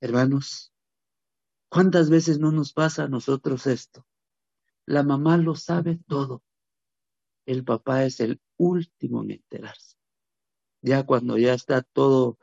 [0.00, 0.72] Hermanos,
[1.68, 4.06] ¿cuántas veces no nos pasa a nosotros esto?
[4.86, 6.42] La mamá lo sabe todo
[7.50, 9.96] el papá es el último en enterarse.
[10.82, 12.38] Ya cuando ya está todo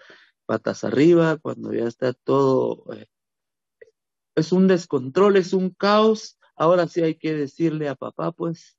[0.45, 2.93] patas arriba, cuando ya está todo...
[2.93, 3.07] Eh,
[4.35, 6.37] es un descontrol, es un caos.
[6.55, 8.76] Ahora sí hay que decirle a papá, pues,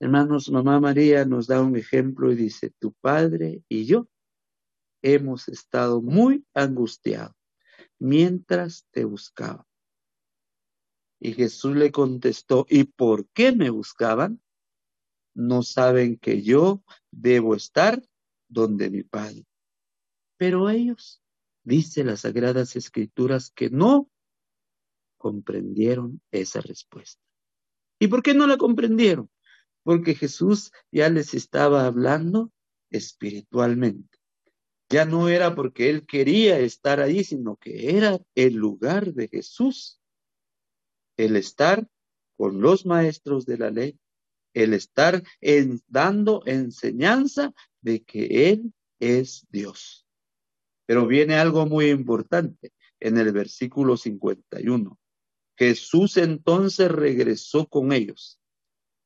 [0.00, 4.08] hermanos, mamá María nos da un ejemplo y dice, tu padre y yo
[5.02, 7.36] hemos estado muy angustiados
[7.98, 9.66] mientras te buscaba.
[11.20, 14.40] Y Jesús le contestó, ¿y por qué me buscaban?
[15.34, 18.02] no saben que yo debo estar
[18.48, 19.46] donde mi Padre.
[20.36, 21.22] Pero ellos,
[21.62, 24.10] dice las Sagradas Escrituras, que no
[25.18, 27.22] comprendieron esa respuesta.
[27.98, 29.30] ¿Y por qué no la comprendieron?
[29.90, 32.52] Porque Jesús ya les estaba hablando
[32.90, 34.20] espiritualmente.
[34.88, 40.00] Ya no era porque él quería estar ahí, sino que era el lugar de Jesús.
[41.16, 41.88] El estar
[42.36, 43.98] con los maestros de la ley,
[44.54, 45.24] el estar
[45.88, 50.06] dando enseñanza de que Él es Dios.
[50.86, 54.96] Pero viene algo muy importante en el versículo 51.
[55.58, 58.39] Jesús entonces regresó con ellos,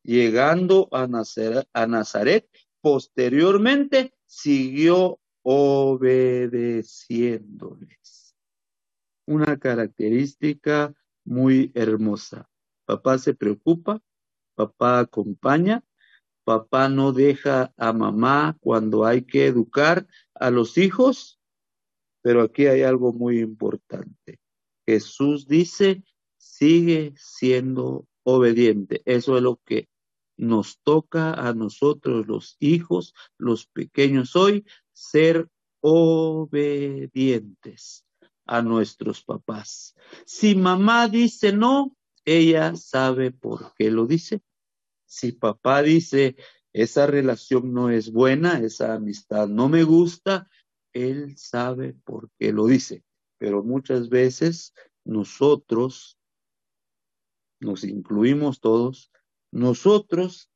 [0.04, 2.48] llegando a Nazaret,
[2.80, 8.36] posteriormente siguió obedeciéndoles.
[9.26, 10.94] Una característica
[11.24, 12.48] muy hermosa.
[12.84, 14.00] Papá se preocupa
[14.54, 15.84] papá acompaña,
[16.44, 21.40] papá no deja a mamá cuando hay que educar a los hijos,
[22.22, 24.40] pero aquí hay algo muy importante.
[24.86, 26.04] Jesús dice,
[26.36, 29.02] sigue siendo obediente.
[29.04, 29.88] Eso es lo que
[30.36, 35.48] nos toca a nosotros los hijos, los pequeños hoy, ser
[35.80, 37.14] obedientes
[38.46, 39.94] a nuestros papás.
[40.26, 44.40] Si mamá dice no, ella sabe por qué lo dice.
[45.06, 46.36] Si papá dice,
[46.72, 50.48] esa relación no es buena, esa amistad no me gusta,
[50.92, 53.04] él sabe por qué lo dice.
[53.38, 54.74] Pero muchas veces
[55.04, 56.18] nosotros,
[57.60, 59.12] nos incluimos todos,
[59.54, 60.50] nosotros,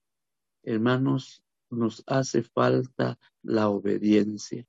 [0.63, 4.67] hermanos, nos hace falta la obediencia,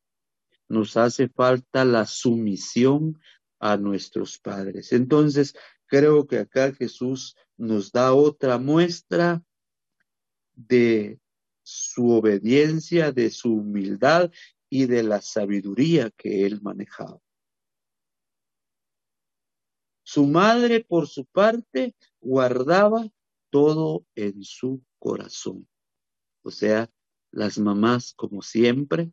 [0.67, 3.19] nos hace falta la sumisión
[3.59, 4.93] a nuestros padres.
[4.93, 5.55] Entonces,
[5.89, 9.43] Creo que acá Jesús nos da otra muestra
[10.53, 11.19] de
[11.63, 14.31] su obediencia, de su humildad
[14.69, 17.19] y de la sabiduría que él manejaba.
[20.03, 23.09] Su madre, por su parte, guardaba
[23.49, 25.67] todo en su corazón.
[26.43, 26.89] O sea,
[27.31, 29.11] las mamás, como siempre,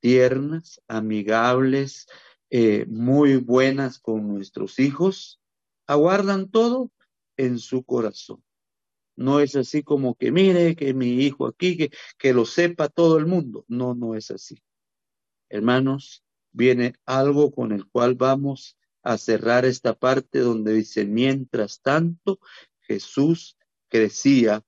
[0.00, 2.06] tiernas, amigables,
[2.50, 5.40] eh, muy buenas con nuestros hijos,
[5.86, 6.90] aguardan todo
[7.36, 8.42] en su corazón.
[9.16, 13.18] No es así como que mire que mi hijo aquí, que, que lo sepa todo
[13.18, 13.64] el mundo.
[13.68, 14.62] No, no es así.
[15.48, 16.22] Hermanos,
[16.52, 22.38] viene algo con el cual vamos a cerrar esta parte donde dice, mientras tanto,
[22.80, 23.57] Jesús
[23.88, 24.64] crecía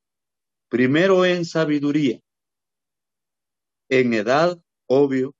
[0.68, 2.20] primero en sabiduría,
[3.88, 5.34] en edad, obvio,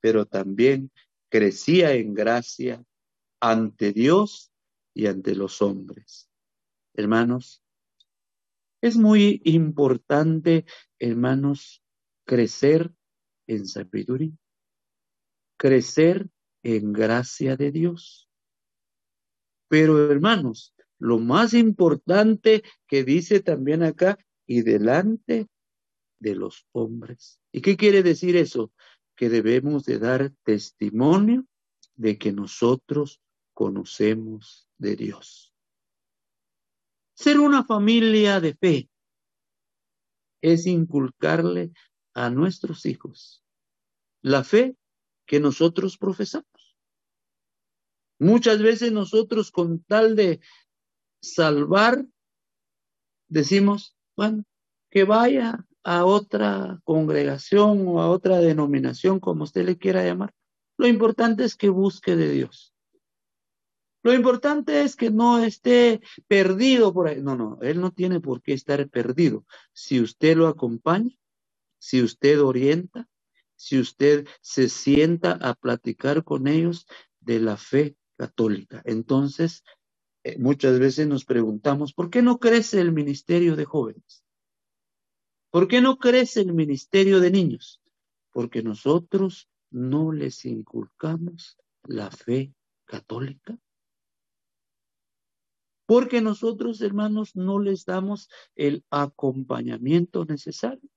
[0.00, 0.92] pero también
[1.28, 2.84] crecía en gracia
[3.40, 4.52] ante Dios
[4.94, 6.30] y ante los hombres.
[6.94, 7.62] Hermanos,
[8.82, 10.64] es muy importante,
[10.98, 11.82] hermanos,
[12.24, 12.92] crecer
[13.46, 14.36] en sabiduría,
[15.56, 16.28] crecer
[16.62, 18.28] en gracia de Dios.
[19.68, 25.48] Pero hermanos, lo más importante que dice también acá, y delante
[26.20, 27.40] de los hombres.
[27.52, 28.72] ¿Y qué quiere decir eso?
[29.16, 31.46] Que debemos de dar testimonio
[31.94, 33.20] de que nosotros
[33.52, 35.52] conocemos de Dios.
[37.14, 38.90] Ser una familia de fe
[40.42, 41.72] es inculcarle
[42.14, 43.42] a nuestros hijos
[44.22, 44.76] la fe
[45.26, 46.76] que nosotros profesamos.
[48.18, 50.40] Muchas veces nosotros con tal de
[51.34, 52.04] salvar,
[53.28, 54.44] decimos, bueno,
[54.90, 60.32] que vaya a otra congregación o a otra denominación, como usted le quiera llamar.
[60.76, 62.74] Lo importante es que busque de Dios.
[64.02, 67.20] Lo importante es que no esté perdido por ahí.
[67.20, 69.44] No, no, él no tiene por qué estar perdido.
[69.72, 71.16] Si usted lo acompaña,
[71.78, 73.08] si usted orienta,
[73.56, 76.86] si usted se sienta a platicar con ellos
[77.20, 78.82] de la fe católica.
[78.84, 79.64] Entonces,
[80.28, 84.24] eh, muchas veces nos preguntamos, ¿por qué no crece el ministerio de jóvenes?
[85.50, 87.80] ¿Por qué no crece el ministerio de niños?
[88.32, 92.52] Porque nosotros no les inculcamos la fe
[92.86, 93.56] católica.
[95.86, 100.90] Porque nosotros, hermanos, no les damos el acompañamiento necesario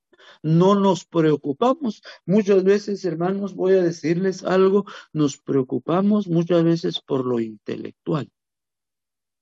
[0.43, 2.01] no nos preocupamos.
[2.25, 8.29] Muchas veces, hermanos, voy a decirles algo, nos preocupamos muchas veces por lo intelectual.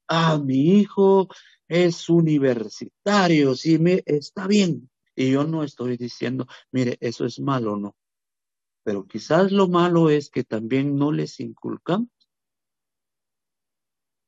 [0.08, 1.28] Ah, mi hijo
[1.68, 4.90] es universitario, sí, me, está bien.
[5.16, 7.96] Y yo no estoy diciendo, mire, eso es malo, no.
[8.84, 12.10] Pero quizás lo malo es que también no les inculcamos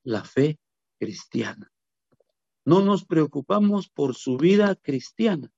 [0.04, 0.60] la fe
[1.00, 1.72] cristiana.
[2.66, 5.52] No nos preocupamos por su vida cristiana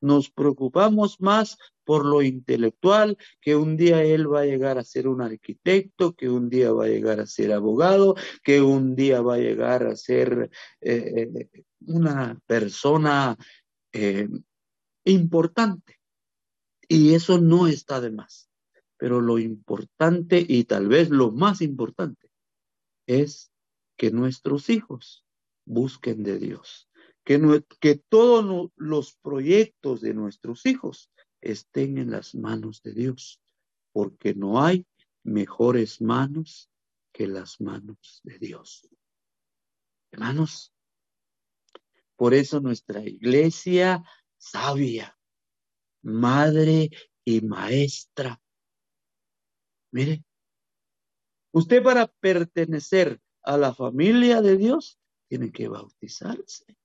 [0.00, 5.08] nos preocupamos más por lo intelectual, que un día él va a llegar a ser
[5.08, 9.34] un arquitecto, que un día va a llegar a ser abogado, que un día va
[9.34, 13.36] a llegar a ser eh, eh, una persona
[13.92, 14.28] eh,
[15.04, 15.98] importante.
[16.86, 18.50] Y eso no está de más.
[18.98, 22.30] Pero lo importante y tal vez lo más importante
[23.06, 23.50] es
[23.96, 25.24] que nuestros hijos
[25.64, 26.87] busquen de Dios
[27.80, 31.10] que, todos los proyectos de nuestros hijos
[31.42, 33.42] estén en las manos de Dios,
[33.92, 34.86] porque no hay
[35.24, 36.70] mejores manos
[37.12, 38.88] que las manos de Dios.
[40.10, 40.72] Hermanos,
[42.16, 44.02] por eso nuestra iglesia
[44.38, 45.18] sabia,
[46.00, 46.90] madre
[47.26, 48.40] y maestra.
[49.90, 50.24] Mire,
[51.52, 54.98] usted para pertenecer a la familia de Dios
[55.28, 56.77] tiene que bautizarse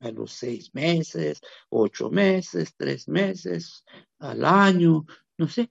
[0.00, 3.84] a los seis meses, ocho meses, tres meses,
[4.18, 5.04] al año,
[5.38, 5.70] no sé,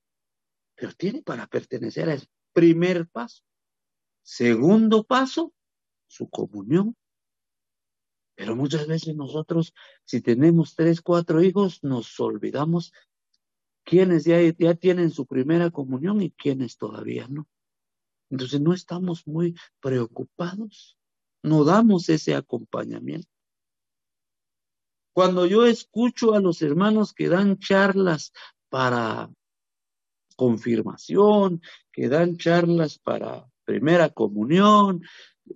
[0.75, 2.21] pero tiene para pertenecer al
[2.53, 3.43] primer paso.
[4.23, 5.53] Segundo paso,
[6.07, 6.95] su comunión.
[8.35, 9.73] Pero muchas veces nosotros,
[10.05, 12.93] si tenemos tres, cuatro hijos, nos olvidamos
[13.83, 17.47] quiénes ya, ya tienen su primera comunión y quiénes todavía no.
[18.29, 20.97] Entonces no estamos muy preocupados,
[21.41, 23.29] no damos ese acompañamiento.
[25.13, 28.31] Cuando yo escucho a los hermanos que dan charlas
[28.69, 29.29] para
[30.35, 35.03] confirmación, que dan charlas para primera comunión,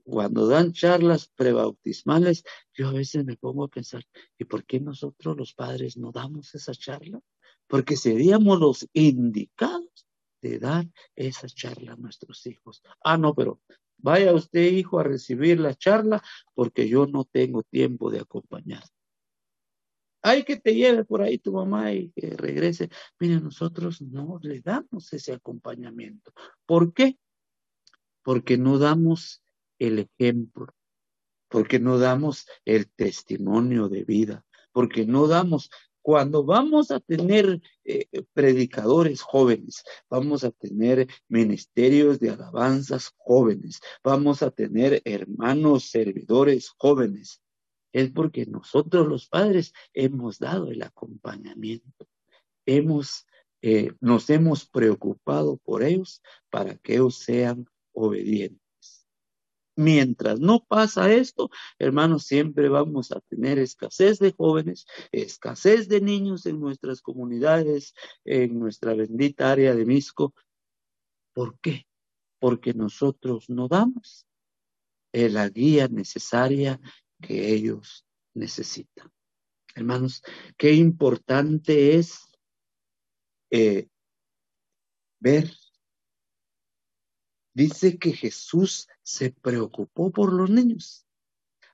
[0.03, 2.43] cuando dan charlas prebautismales,
[2.73, 4.03] yo a veces me pongo a pensar,
[4.37, 7.19] ¿y por qué nosotros los padres no damos esa charla?
[7.67, 10.07] Porque seríamos los indicados
[10.41, 10.85] de dar
[11.15, 12.81] esa charla a nuestros hijos.
[13.03, 13.61] Ah, no, pero
[13.97, 16.21] vaya usted, hijo, a recibir la charla
[16.53, 18.83] porque yo no tengo tiempo de acompañar.
[20.23, 22.89] Hay que te lleve por ahí tu mamá y que regrese.
[23.19, 26.31] Mire, nosotros no le damos ese acompañamiento.
[26.65, 27.19] ¿Por qué?
[28.23, 29.43] Porque no damos
[29.79, 30.73] el ejemplo,
[31.49, 35.69] porque no damos el testimonio de vida, porque no damos
[36.03, 44.43] cuando vamos a tener eh, predicadores jóvenes, vamos a tener ministerios de alabanzas jóvenes, vamos
[44.43, 47.41] a tener hermanos servidores jóvenes,
[47.93, 52.07] es porque nosotros los padres hemos dado el acompañamiento,
[52.65, 53.27] hemos,
[53.61, 58.59] eh, nos hemos preocupado por ellos para que ellos sean obedientes.
[59.75, 66.45] Mientras no pasa esto, hermanos, siempre vamos a tener escasez de jóvenes, escasez de niños
[66.45, 70.33] en nuestras comunidades, en nuestra bendita área de Misco.
[71.33, 71.87] ¿Por qué?
[72.39, 74.27] Porque nosotros no damos
[75.13, 76.79] la guía necesaria
[77.25, 78.05] que ellos
[78.35, 79.11] necesitan.
[79.75, 80.21] Hermanos,
[80.57, 82.29] qué importante es
[83.49, 83.87] eh,
[85.19, 85.49] ver
[87.53, 91.05] dice que Jesús se preocupó por los niños.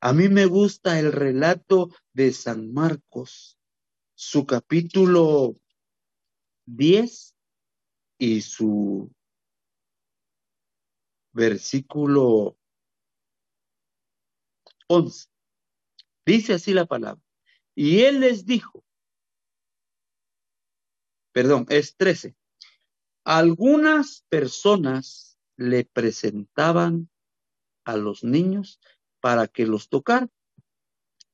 [0.02, 3.58] A mí me gusta el relato de San Marcos,
[4.16, 5.56] su capítulo
[6.66, 7.36] 10
[8.18, 9.12] y su
[11.34, 12.58] versículo
[14.88, 15.28] 11.
[16.30, 17.20] Dice así la palabra.
[17.74, 18.86] Y él les dijo,
[21.32, 22.36] perdón, es 13.
[23.24, 27.10] Algunas personas le presentaban
[27.84, 28.80] a los niños
[29.20, 30.30] para que los tocaran,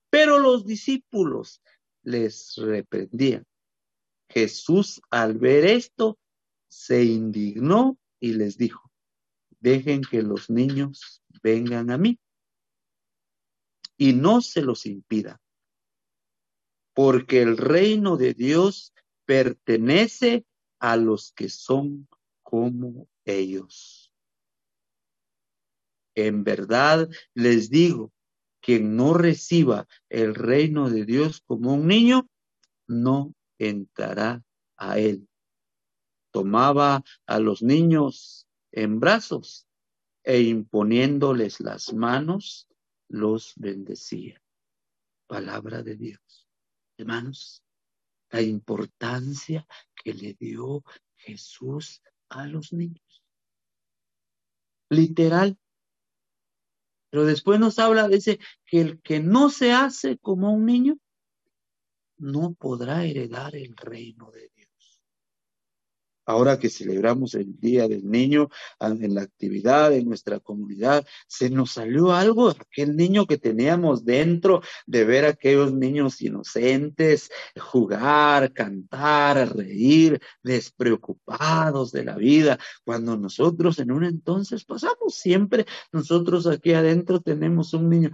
[0.10, 1.62] pero los discípulos
[2.02, 3.46] les reprendían.
[4.30, 6.18] Jesús al ver esto
[6.70, 8.90] se indignó y les dijo,
[9.60, 12.18] dejen que los niños vengan a mí
[13.98, 15.42] y no se los impida,
[16.94, 18.94] porque el reino de Dios
[19.26, 20.46] pertenece
[20.80, 22.08] a los que son
[22.44, 24.12] como ellos.
[26.16, 28.14] En verdad les digo,
[28.62, 32.28] quien no reciba el reino de Dios como un niño,
[32.88, 34.44] no entrará
[34.78, 35.28] a él.
[36.32, 39.68] Tomaba a los niños en brazos
[40.24, 42.68] e imponiéndoles las manos,
[43.08, 44.42] los bendecía.
[45.28, 46.48] Palabra de Dios.
[46.98, 47.64] Hermanos,
[48.30, 49.68] la importancia
[50.04, 50.84] que le dio
[51.16, 53.24] Jesús a los niños.
[54.90, 55.58] Literal.
[57.10, 60.98] Pero después nos habla, dice, que el que no se hace como un niño,
[62.18, 64.55] no podrá heredar el reino de Dios
[66.26, 68.50] ahora que celebramos el Día del Niño,
[68.80, 74.62] en la actividad de nuestra comunidad, se nos salió algo, aquel niño que teníamos dentro,
[74.86, 83.80] de ver a aquellos niños inocentes, jugar, cantar, reír, despreocupados de la vida, cuando nosotros
[83.80, 88.12] en un entonces pasamos siempre, nosotros aquí adentro tenemos un niño.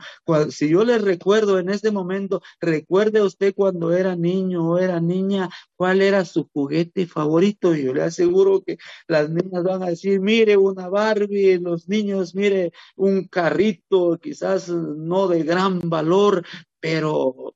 [0.49, 5.49] Si yo les recuerdo en este momento, recuerde usted cuando era niño o era niña,
[5.75, 7.73] cuál era su juguete favorito.
[7.75, 8.77] Yo le aseguro que
[9.07, 15.27] las niñas van a decir, mire una Barbie, los niños, mire un carrito, quizás no
[15.27, 16.45] de gran valor,
[16.79, 17.55] pero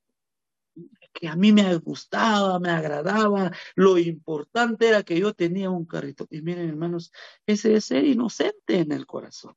[1.16, 6.28] que a mí me gustaba, me agradaba, lo importante era que yo tenía un carrito.
[6.30, 7.12] Y miren, hermanos,
[7.48, 9.56] ese es ser inocente en el corazón.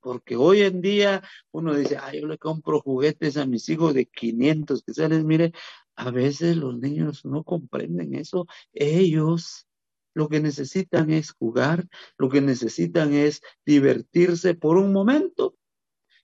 [0.00, 4.06] Porque hoy en día uno dice, ah, yo le compro juguetes a mis hijos de
[4.06, 5.52] 500 que salen, mire,
[5.96, 8.46] a veces los niños no comprenden eso.
[8.72, 9.66] Ellos
[10.14, 11.88] lo que necesitan es jugar,
[12.18, 15.56] lo que necesitan es divertirse por un momento.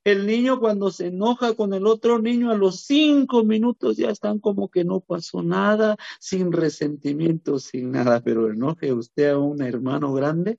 [0.05, 4.39] El niño cuando se enoja con el otro niño a los cinco minutos ya están
[4.39, 10.13] como que no pasó nada, sin resentimiento, sin nada, pero enoje usted a un hermano
[10.13, 10.59] grande,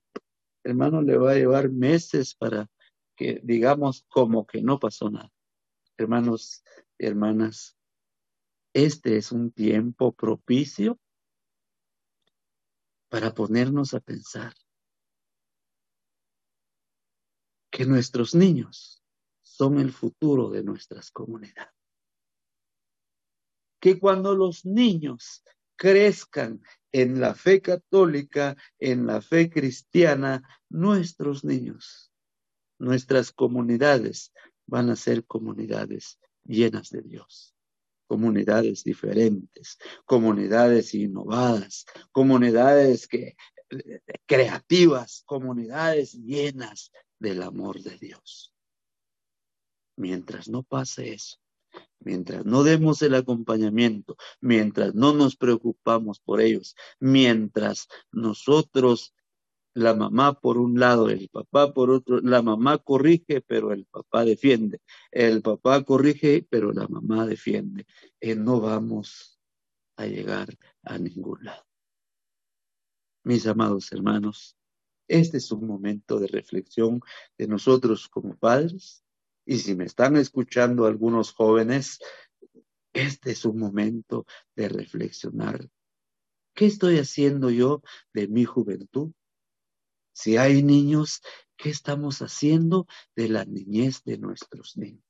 [0.62, 2.68] hermano le va a llevar meses para
[3.16, 5.32] que digamos como que no pasó nada.
[5.96, 6.62] Hermanos
[6.98, 7.76] y hermanas,
[8.72, 10.98] este es un tiempo propicio
[13.08, 14.54] para ponernos a pensar
[17.70, 19.02] que nuestros niños
[19.42, 21.74] son el futuro de nuestras comunidades.
[23.80, 25.42] Que cuando los niños
[25.76, 26.62] crezcan
[26.92, 32.12] en la fe católica, en la fe cristiana, nuestros niños,
[32.78, 34.32] nuestras comunidades
[34.66, 37.54] van a ser comunidades llenas de Dios
[38.10, 43.36] comunidades diferentes, comunidades innovadas, comunidades que,
[44.26, 46.90] creativas, comunidades llenas
[47.20, 48.52] del amor de Dios.
[49.94, 51.36] Mientras no pase eso,
[52.00, 59.14] mientras no demos el acompañamiento, mientras no nos preocupamos por ellos, mientras nosotros
[59.80, 64.24] la mamá por un lado, el papá por otro, la mamá corrige, pero el papá
[64.24, 67.86] defiende, el papá corrige, pero la mamá defiende.
[68.20, 69.40] Y no vamos
[69.96, 70.48] a llegar
[70.82, 71.64] a ningún lado.
[73.24, 74.56] Mis amados hermanos,
[75.08, 77.00] este es un momento de reflexión
[77.36, 79.04] de nosotros como padres.
[79.44, 81.98] Y si me están escuchando algunos jóvenes,
[82.92, 85.68] este es un momento de reflexionar.
[86.54, 89.12] ¿Qué estoy haciendo yo de mi juventud?
[90.20, 91.22] Si hay niños,
[91.56, 95.02] ¿qué estamos haciendo de la niñez de nuestros niños?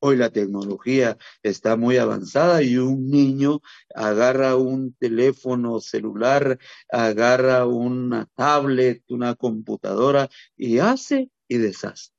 [0.00, 3.60] Hoy la tecnología está muy avanzada y un niño
[3.94, 6.58] agarra un teléfono celular,
[6.90, 12.10] agarra una tablet, una computadora y hace y deshace.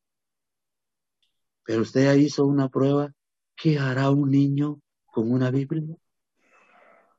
[1.66, 3.14] Pero usted ya hizo una prueba.
[3.58, 5.98] ¿Qué hará un niño con una Biblia?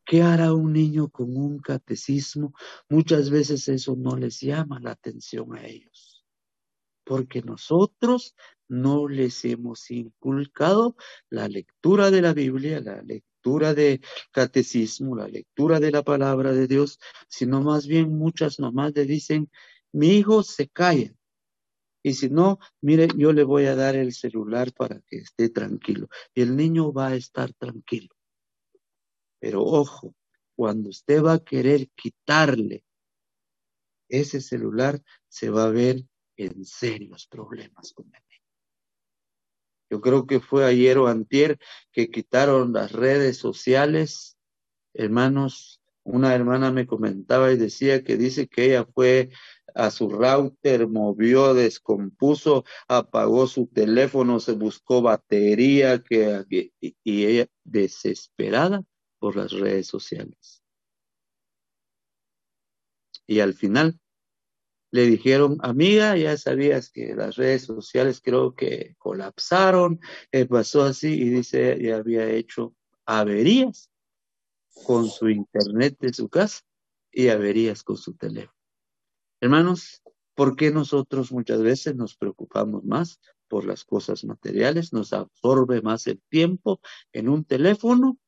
[0.08, 2.54] ¿Qué hará un niño con un catecismo?
[2.88, 6.24] Muchas veces eso no les llama la atención a ellos,
[7.04, 8.34] porque nosotros
[8.68, 10.96] no les hemos inculcado
[11.28, 14.00] la lectura de la Biblia, la lectura del
[14.32, 16.98] catecismo, la lectura de la palabra de Dios,
[17.28, 19.50] sino más bien muchas mamás le dicen,
[19.92, 21.12] mi hijo se calla.
[22.02, 26.08] Y si no, mire, yo le voy a dar el celular para que esté tranquilo.
[26.34, 28.17] Y el niño va a estar tranquilo.
[29.40, 30.14] Pero ojo,
[30.56, 32.84] cuando usted va a querer quitarle
[34.08, 36.04] ese celular, se va a ver
[36.36, 38.22] en serios problemas con él.
[39.90, 41.58] Yo creo que fue ayer o antier
[41.92, 44.36] que quitaron las redes sociales.
[44.94, 49.30] Hermanos, una hermana me comentaba y decía que dice que ella fue
[49.74, 56.44] a su router, movió, descompuso, apagó su teléfono, se buscó batería, que,
[56.80, 58.84] y, y ella desesperada
[59.18, 60.62] por las redes sociales.
[63.26, 64.00] Y al final
[64.90, 70.00] le dijeron, amiga, ya sabías que las redes sociales creo que colapsaron,
[70.48, 73.90] pasó así y dice, ya había hecho averías
[74.84, 76.60] con su internet de su casa
[77.10, 78.54] y averías con su teléfono.
[79.40, 80.02] Hermanos,
[80.34, 84.92] ¿por qué nosotros muchas veces nos preocupamos más por las cosas materiales?
[84.92, 86.80] Nos absorbe más el tiempo
[87.12, 88.18] en un teléfono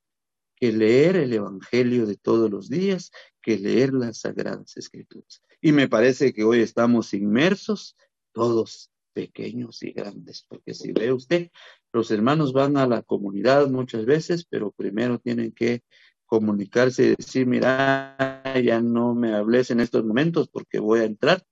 [0.61, 3.11] que leer el Evangelio de todos los días,
[3.43, 5.43] que leer las Sagradas Escrituras.
[5.63, 7.97] Y me parece que hoy estamos inmersos,
[8.33, 11.51] todos pequeños y grandes, porque si ve usted,
[11.93, 15.83] los hermanos van a la comunidad muchas veces, pero primero tienen que
[16.27, 18.17] comunicarse y decir, mira,
[18.63, 21.43] ya no me hables en estos momentos porque voy a entrar.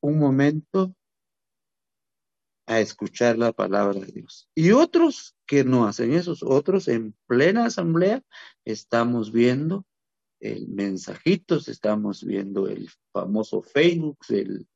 [0.00, 0.94] Un momento
[2.72, 4.48] a escuchar la palabra de Dios.
[4.54, 8.22] Y otros que no hacen eso, otros en plena asamblea
[8.64, 9.86] estamos viendo
[10.40, 14.66] el mensajitos, estamos viendo el famoso Facebook, el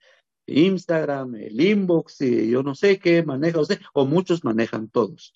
[0.46, 5.34] Instagram, el inbox, y yo no sé qué maneja usted, o muchos manejan todos,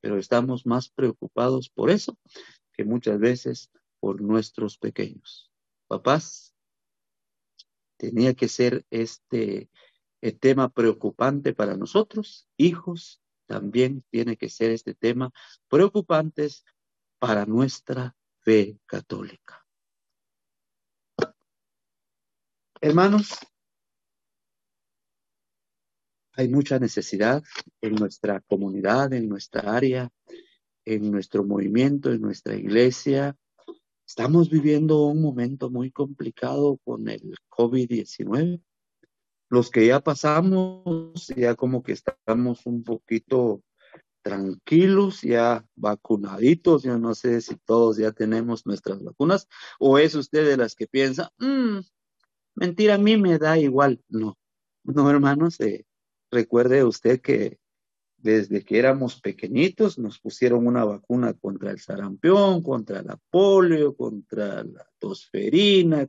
[0.00, 2.18] pero estamos más preocupados por eso
[2.72, 3.70] que muchas veces
[4.00, 5.50] por nuestros pequeños.
[5.86, 6.54] Papás,
[7.96, 9.68] tenía que ser este
[10.20, 15.32] el tema preocupante para nosotros, hijos, también tiene que ser este tema
[15.68, 16.64] preocupantes
[17.18, 19.66] para nuestra fe católica.
[22.80, 23.30] Hermanos,
[26.32, 27.42] hay mucha necesidad
[27.80, 30.10] en nuestra comunidad, en nuestra área,
[30.84, 33.36] en nuestro movimiento, en nuestra iglesia.
[34.06, 38.62] Estamos viviendo un momento muy complicado con el COVID-19
[39.50, 43.62] los que ya pasamos, ya como que estamos un poquito
[44.22, 49.48] tranquilos, ya vacunaditos, yo no sé si todos ya tenemos nuestras vacunas,
[49.78, 51.80] o es usted de las que piensa, mmm,
[52.54, 54.00] mentira, a mí me da igual.
[54.08, 54.38] No,
[54.84, 55.84] no, hermanos, eh,
[56.30, 57.58] recuerde usted que
[58.22, 64.62] desde que éramos pequeñitos nos pusieron una vacuna contra el sarampión, contra la polio, contra
[64.64, 66.06] la tosferina,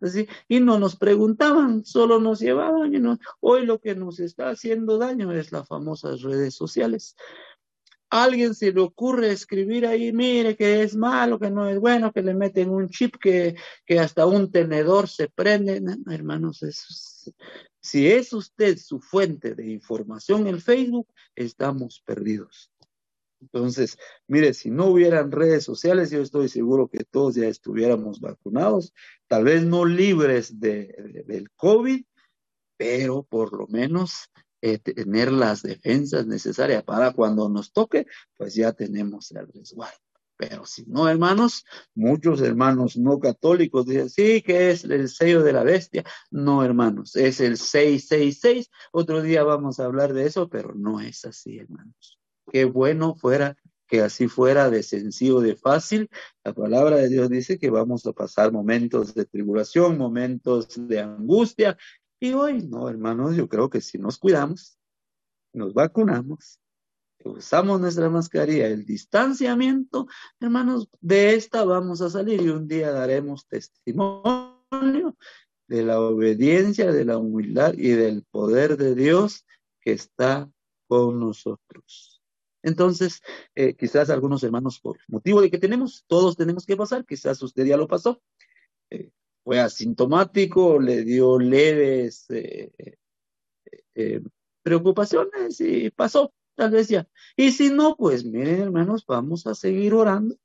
[0.00, 2.94] así, y no nos preguntaban, solo nos llevaban.
[2.94, 3.00] Y
[3.40, 7.16] hoy lo que nos está haciendo daño es las famosas redes sociales.
[8.10, 12.22] alguien se le ocurre escribir ahí, mire que es malo, que no es bueno, que
[12.22, 13.56] le meten un chip, que,
[13.86, 15.82] que hasta un tenedor se prende.
[16.10, 17.34] hermanos, eso es,
[17.84, 21.06] si es usted su fuente de información en Facebook,
[21.36, 22.72] estamos perdidos.
[23.42, 28.94] Entonces, mire, si no hubieran redes sociales, yo estoy seguro que todos ya estuviéramos vacunados,
[29.28, 32.02] tal vez no libres de, del COVID,
[32.78, 34.30] pero por lo menos
[34.62, 40.03] eh, tener las defensas necesarias para cuando nos toque, pues ya tenemos el resguardo.
[40.48, 41.64] Pero si no, hermanos,
[41.94, 46.04] muchos hermanos no católicos dicen, sí, que es el sello de la bestia.
[46.30, 48.70] No, hermanos, es el 666.
[48.92, 52.18] Otro día vamos a hablar de eso, pero no es así, hermanos.
[52.52, 56.10] Qué bueno fuera que así fuera de sencillo, de fácil.
[56.44, 61.78] La palabra de Dios dice que vamos a pasar momentos de tribulación, momentos de angustia.
[62.20, 64.78] Y hoy no, hermanos, yo creo que si nos cuidamos,
[65.54, 66.60] nos vacunamos,
[67.24, 70.06] usamos nuestra mascarilla, el distanciamiento,
[70.40, 75.16] hermanos, de esta vamos a salir y un día daremos testimonio
[75.66, 79.46] de la obediencia, de la humildad y del poder de Dios
[79.80, 80.50] que está
[80.86, 82.22] con nosotros.
[82.62, 83.22] Entonces,
[83.54, 87.64] eh, quizás algunos hermanos, por motivo de que tenemos, todos tenemos que pasar, quizás usted
[87.66, 88.22] ya lo pasó,
[88.90, 89.10] eh,
[89.42, 92.72] fue asintomático, le dio leves eh,
[94.62, 97.08] preocupaciones y pasó tal vez ya.
[97.36, 100.36] Y si no, pues miren hermanos, vamos a seguir orando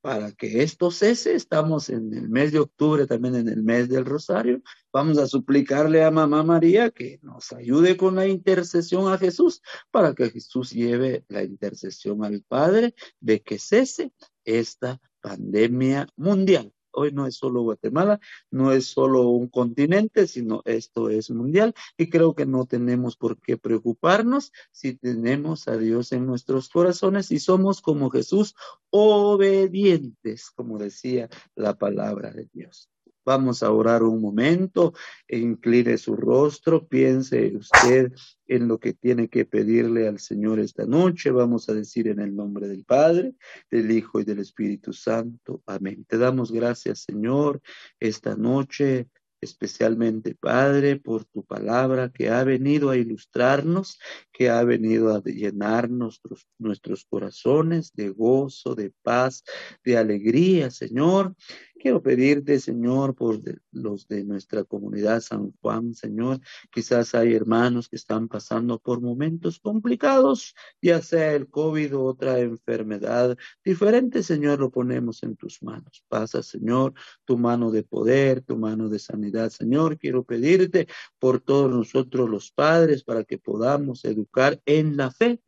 [0.00, 1.34] para que esto cese.
[1.34, 4.62] Estamos en el mes de octubre, también en el mes del Rosario.
[4.92, 10.14] Vamos a suplicarle a Mamá María que nos ayude con la intercesión a Jesús para
[10.14, 14.12] que Jesús lleve la intercesión al Padre de que cese
[14.44, 16.72] esta pandemia mundial.
[16.98, 18.20] Hoy no es solo Guatemala,
[18.50, 23.40] no es solo un continente, sino esto es mundial y creo que no tenemos por
[23.40, 28.54] qué preocuparnos si tenemos a Dios en nuestros corazones y somos como Jesús,
[28.90, 32.90] obedientes, como decía la palabra de Dios.
[33.28, 34.94] Vamos a orar un momento,
[35.28, 38.10] incline su rostro, piense usted
[38.46, 41.30] en lo que tiene que pedirle al Señor esta noche.
[41.30, 43.34] Vamos a decir en el nombre del Padre,
[43.70, 45.62] del Hijo y del Espíritu Santo.
[45.66, 46.06] Amén.
[46.08, 47.60] Te damos gracias, Señor,
[48.00, 49.08] esta noche
[49.40, 54.00] especialmente Padre, por tu palabra que ha venido a ilustrarnos,
[54.38, 59.42] que ha venido a llenar nuestros, nuestros corazones de gozo, de paz,
[59.82, 61.34] de alegría, Señor.
[61.80, 63.40] Quiero pedirte, Señor, por
[63.72, 66.40] los de nuestra comunidad San Juan, Señor.
[66.72, 72.38] Quizás hay hermanos que están pasando por momentos complicados, ya sea el COVID o otra
[72.38, 76.04] enfermedad diferente, Señor, lo ponemos en tus manos.
[76.08, 79.98] Pasa, Señor, tu mano de poder, tu mano de sanidad, Señor.
[79.98, 80.86] Quiero pedirte
[81.18, 84.27] por todos nosotros los padres para que podamos educar
[84.66, 85.40] en la fe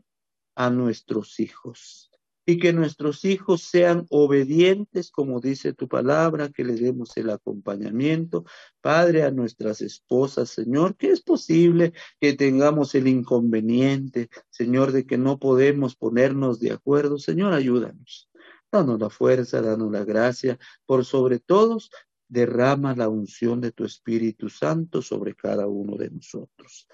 [0.55, 2.11] a nuestros hijos
[2.47, 8.45] y que nuestros hijos sean obedientes, como dice tu palabra, que le demos el acompañamiento,
[8.81, 15.19] Padre, a nuestras esposas, Señor, que es posible que tengamos el inconveniente, Señor, de que
[15.19, 17.19] no podemos ponernos de acuerdo.
[17.19, 18.29] Señor, ayúdanos.
[18.73, 21.91] Danos la fuerza, danos la gracia, por sobre todos,
[22.29, 26.89] derrama la unción de tu Espíritu Santo sobre cada uno de nosotros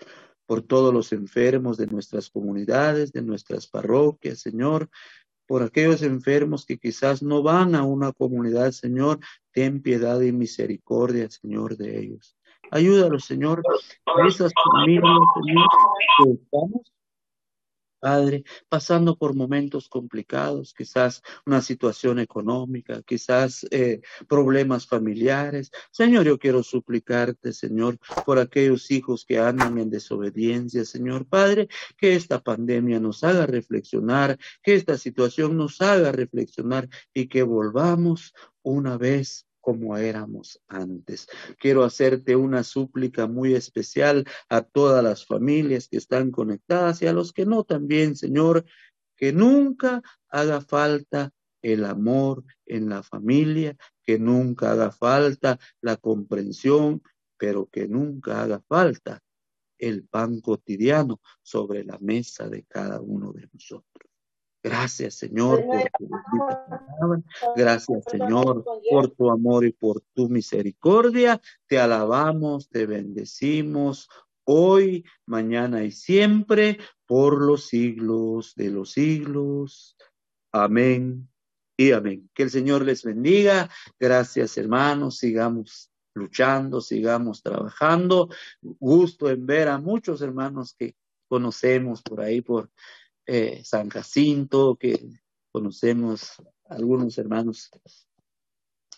[0.47, 4.88] por todos los enfermos de nuestras comunidades, de nuestras parroquias, Señor,
[5.47, 9.20] por aquellos enfermos que quizás no van a una comunidad, Señor,
[9.53, 12.36] ten piedad y misericordia, Señor, de ellos.
[12.70, 13.62] Ayúdalos, Señor,
[14.07, 15.18] a esas familias,
[16.18, 16.95] que estamos
[18.07, 25.73] Padre, pasando por momentos complicados, quizás una situación económica, quizás eh, problemas familiares.
[25.91, 32.15] Señor, yo quiero suplicarte, Señor, por aquellos hijos que andan en desobediencia, Señor Padre, que
[32.15, 38.97] esta pandemia nos haga reflexionar, que esta situación nos haga reflexionar y que volvamos una
[38.97, 41.27] vez como éramos antes.
[41.59, 47.12] Quiero hacerte una súplica muy especial a todas las familias que están conectadas y a
[47.12, 48.64] los que no también, Señor,
[49.17, 57.03] que nunca haga falta el amor en la familia, que nunca haga falta la comprensión,
[57.37, 59.21] pero que nunca haga falta
[59.79, 64.06] el pan cotidiano sobre la mesa de cada uno de nosotros.
[64.67, 67.23] Gracias, Señor, por tu palabra.
[67.55, 71.41] Gracias, Señor, por tu amor y por tu misericordia.
[71.69, 74.09] Te alabamos, te bendecimos
[74.43, 79.97] hoy, mañana y siempre, por los siglos de los siglos.
[80.51, 81.29] Amén
[81.77, 82.29] y amén.
[82.35, 83.71] Que el Señor les bendiga.
[84.01, 85.19] Gracias, hermanos.
[85.19, 88.31] Sigamos luchando, sigamos trabajando.
[88.61, 90.97] Gusto en ver a muchos hermanos que
[91.29, 92.69] conocemos por ahí, por
[93.27, 95.11] eh, San Jacinto, que
[95.51, 96.33] conocemos
[96.68, 97.70] algunos hermanos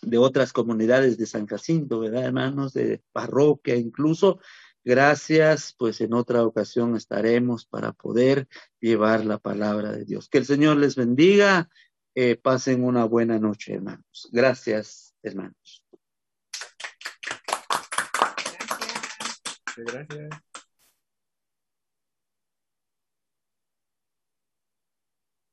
[0.03, 2.73] de otras comunidades de San Jacinto, ¿verdad, hermanos?
[2.73, 4.41] De parroquia incluso.
[4.85, 8.49] Gracias, pues en otra ocasión estaremos para poder
[8.81, 10.29] llevar la palabra de Dios.
[10.29, 11.69] Que el Señor les bendiga.
[12.15, 14.29] Eh, pasen una buena noche, hermanos.
[14.33, 15.85] Gracias, hermanos.
[19.77, 20.48] Gracias.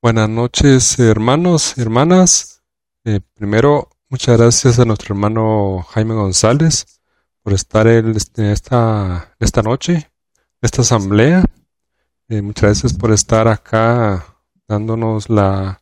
[0.05, 2.61] Buenas noches, hermanos hermanas.
[3.05, 7.01] Eh, primero, muchas gracias a nuestro hermano Jaime González
[7.41, 10.11] por estar en esta, esta noche,
[10.61, 11.43] esta asamblea.
[12.29, 14.23] Eh, muchas gracias por estar acá
[14.67, 15.81] dándonos la,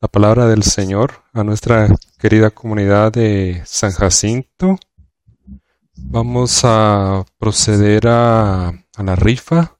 [0.00, 4.80] la palabra del Señor a nuestra querida comunidad de San Jacinto.
[5.94, 9.78] Vamos a proceder a, a la rifa.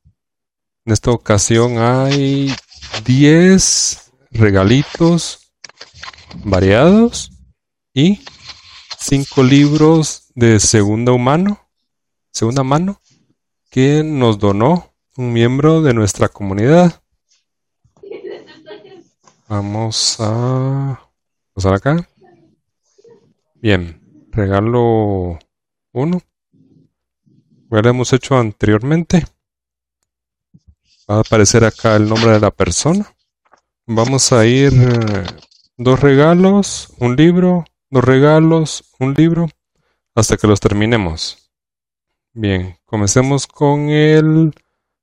[0.85, 2.55] En esta ocasión hay
[3.03, 5.53] 10 regalitos
[6.45, 7.33] variados
[7.93, 8.21] y
[8.99, 11.69] 5 libros de segunda humano,
[12.31, 13.01] segunda mano
[13.71, 17.03] que nos donó un miembro de nuestra comunidad.
[19.49, 21.01] Vamos a
[21.53, 22.09] pasar acá.
[23.55, 25.39] Bien, regalo
[25.93, 26.21] 1.
[27.71, 29.25] Ya hemos hecho anteriormente.
[31.11, 33.15] Va a aparecer acá el nombre de la persona.
[33.87, 35.27] Vamos a ir eh,
[35.77, 39.49] dos regalos, un libro, dos regalos, un libro,
[40.15, 41.51] hasta que los terminemos.
[42.33, 44.55] Bien, comencemos con el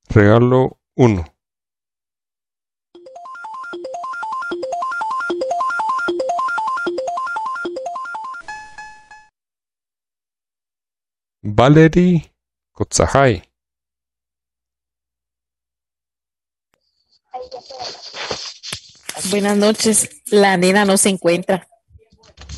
[0.10, 1.24] regalo 1.
[11.43, 12.32] Valery
[12.72, 13.51] Kotsahai.
[19.30, 20.10] Buenas noches.
[20.28, 21.68] La nena no se encuentra.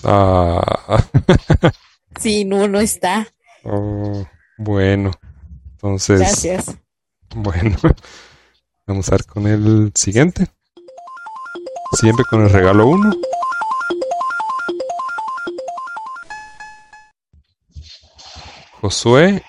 [0.04, 1.04] Ah,
[2.20, 3.28] Sí, no, no está.
[3.64, 4.24] oh,
[4.58, 5.12] bueno,
[5.72, 6.66] entonces, Gracias.
[7.36, 7.76] bueno,
[8.88, 10.48] vamos a ver con el siguiente.
[12.00, 13.12] Siempre con el regalo 1.
[18.82, 19.44] Josué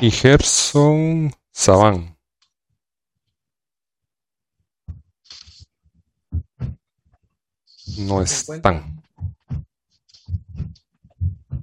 [0.00, 2.17] y Gerson Sabán.
[7.98, 9.02] No están.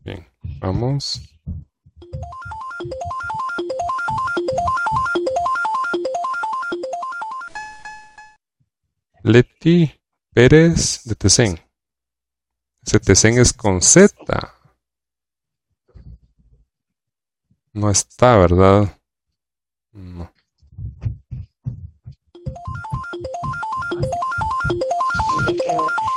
[0.03, 0.27] Bien,
[0.59, 1.21] vamos.
[9.23, 9.91] Leti
[10.33, 11.59] Pérez de Tecén.
[12.85, 14.13] Ese Tecén es con Z.
[17.73, 18.99] No está, ¿verdad?
[19.93, 20.34] No.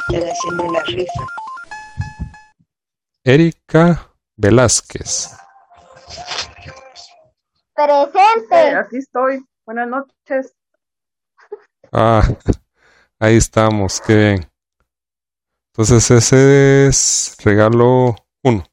[0.08, 1.26] Haciendo rifa.
[3.24, 5.36] Erika Velázquez.
[7.74, 8.76] Presente.
[8.76, 9.44] aquí estoy.
[9.66, 10.54] Buenas noches.
[11.92, 12.22] Ah,
[13.20, 14.50] ahí estamos, qué bien.
[15.72, 18.64] Entonces ese es regalo 1.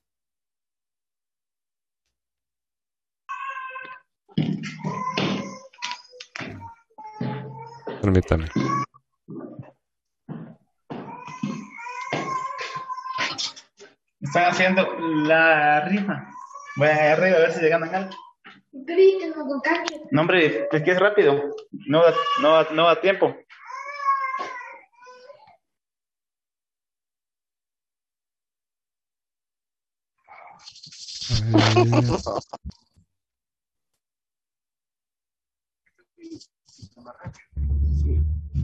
[8.01, 8.47] Permítame.
[14.25, 14.81] Están haciendo
[15.27, 16.29] la rifa.
[16.77, 18.11] Vayan ahí arriba a ver si le ganan algo.
[20.11, 21.55] No, hombre, es que es rápido.
[21.87, 23.35] No da, no da- no da tiempo.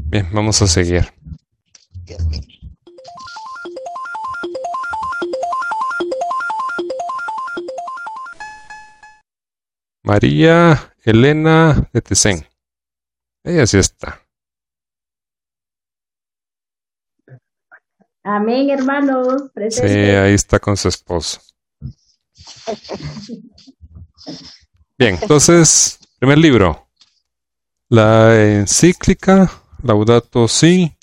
[0.10, 1.06] Bien, vamos a seguir.
[10.04, 12.46] María Elena de Tecén.
[13.44, 14.22] Ella sí está.
[18.24, 19.44] Amén, hermanos.
[19.44, 20.18] Sí, Presente.
[20.18, 21.42] ahí está con su esposo.
[24.98, 26.88] Bien, entonces, primer libro.
[27.90, 29.52] La encíclica
[29.84, 30.96] Laudato Si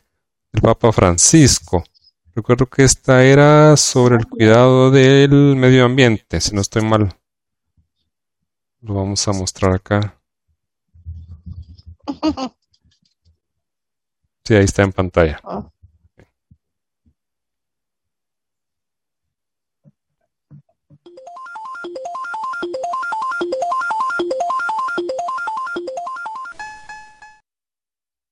[0.53, 1.85] del Papa Francisco.
[2.35, 7.13] Recuerdo que esta era sobre el cuidado del medio ambiente, si no estoy mal.
[8.81, 10.21] Lo vamos a mostrar acá.
[14.45, 15.41] Sí, ahí está en pantalla.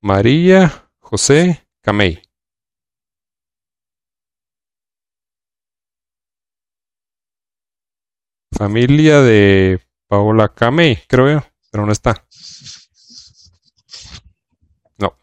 [0.01, 2.23] María José Camey.
[8.57, 12.25] Familia de Paola Camey, creo yo, pero no está.
[14.99, 15.17] No.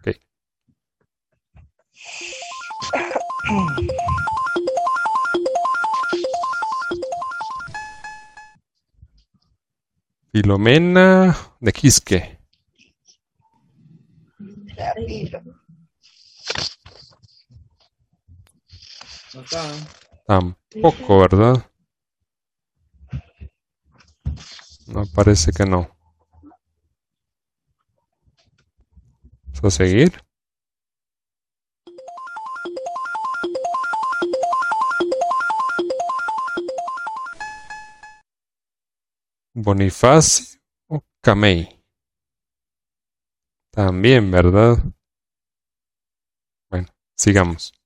[0.00, 0.16] Ok.
[10.32, 12.38] Filomena de Quisque.
[20.26, 21.70] Tampoco, ¿verdad?
[24.88, 25.88] No, parece que no.
[29.44, 30.12] Vamos a seguir.
[39.54, 40.58] Bonifacio
[41.20, 41.84] Camey.
[43.70, 44.78] También, ¿verdad?
[46.70, 47.77] Bueno, sigamos.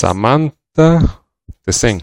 [0.00, 1.22] Samantha
[1.62, 2.00] Tessen.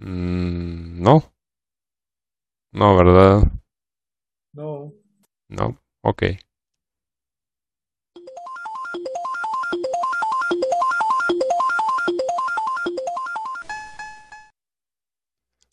[0.00, 1.22] Mm, no.
[2.72, 3.52] No, ¿verdad?
[4.54, 4.94] No.
[5.48, 6.22] No, ok.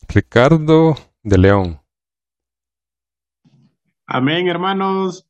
[0.09, 1.81] Ricardo de León.
[4.05, 5.25] Amén, hermanos.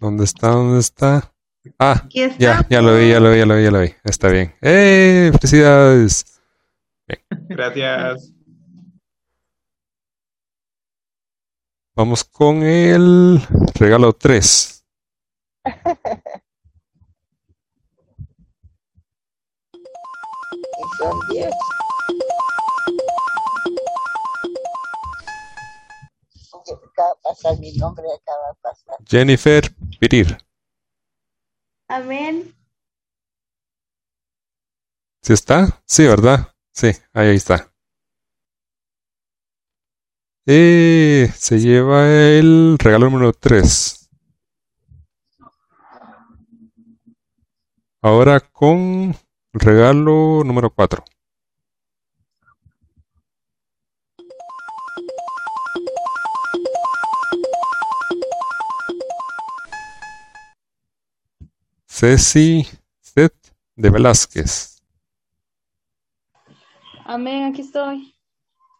[0.00, 0.48] ¿Dónde está?
[0.48, 1.32] ¿Dónde está?
[1.78, 2.38] Ah, Aquí está.
[2.38, 3.94] ya, ya lo vi, ya lo vi, ya lo vi, ya lo vi.
[4.04, 4.54] Está bien.
[4.60, 5.30] ¡Eh!
[5.32, 6.40] ¡Felicidades!
[7.30, 8.32] Gracias.
[11.96, 13.40] Vamos con el
[13.74, 14.84] regalo 3.
[20.98, 21.50] Son diez.
[26.98, 28.96] Acaba de pasar mi nombre, acaba de pasar.
[29.06, 30.36] Jennifer Pirir.
[31.86, 32.52] Amén.
[35.22, 35.80] ¿Sí está?
[35.86, 36.52] Sí, ¿verdad?
[36.72, 37.72] Sí, ahí está.
[40.46, 44.10] Eh, se lleva el regalo número 3.
[48.02, 49.14] Ahora con
[49.52, 51.04] el regalo número 4.
[61.98, 62.64] Ceci
[63.00, 63.34] Set
[63.74, 64.80] de Velázquez.
[67.04, 68.14] Amén, aquí estoy.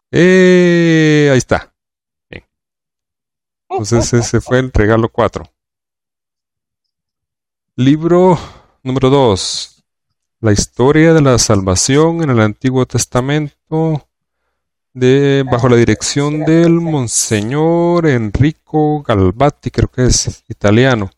[0.09, 1.73] Eh, ahí está.
[2.29, 2.45] Bien.
[3.69, 5.43] Entonces ese fue el regalo 4.
[7.75, 8.39] Libro
[8.83, 9.83] número 2.
[10.39, 14.07] La historia de la salvación en el Antiguo Testamento
[14.93, 21.11] de bajo la dirección del Monseñor Enrico Galvati, creo que es italiano.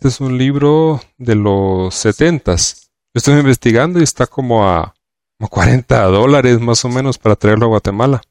[0.00, 2.90] Este es un libro de los setentas.
[3.12, 4.94] Yo estoy investigando y está como a
[5.36, 8.22] como 40 dólares más o menos para traerlo a Guatemala.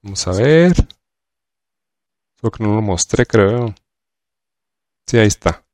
[0.00, 0.72] Vamos a ver.
[2.38, 3.74] Creo que no lo mostré, creo.
[5.06, 5.66] Sí, ahí está.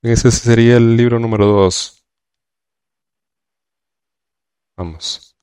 [0.00, 2.02] Ese sería el libro número 2.
[4.78, 5.33] Vamos.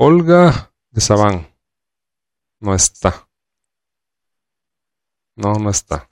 [0.00, 1.52] Olga de Sabán.
[2.60, 3.28] No está.
[5.34, 6.08] No, no está.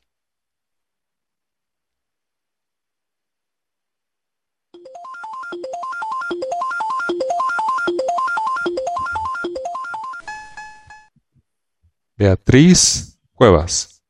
[12.17, 14.03] Beatriz Cuevas.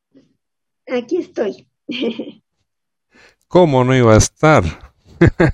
[0.87, 1.69] Aquí estoy.
[3.47, 4.63] ¿Cómo no iba a estar?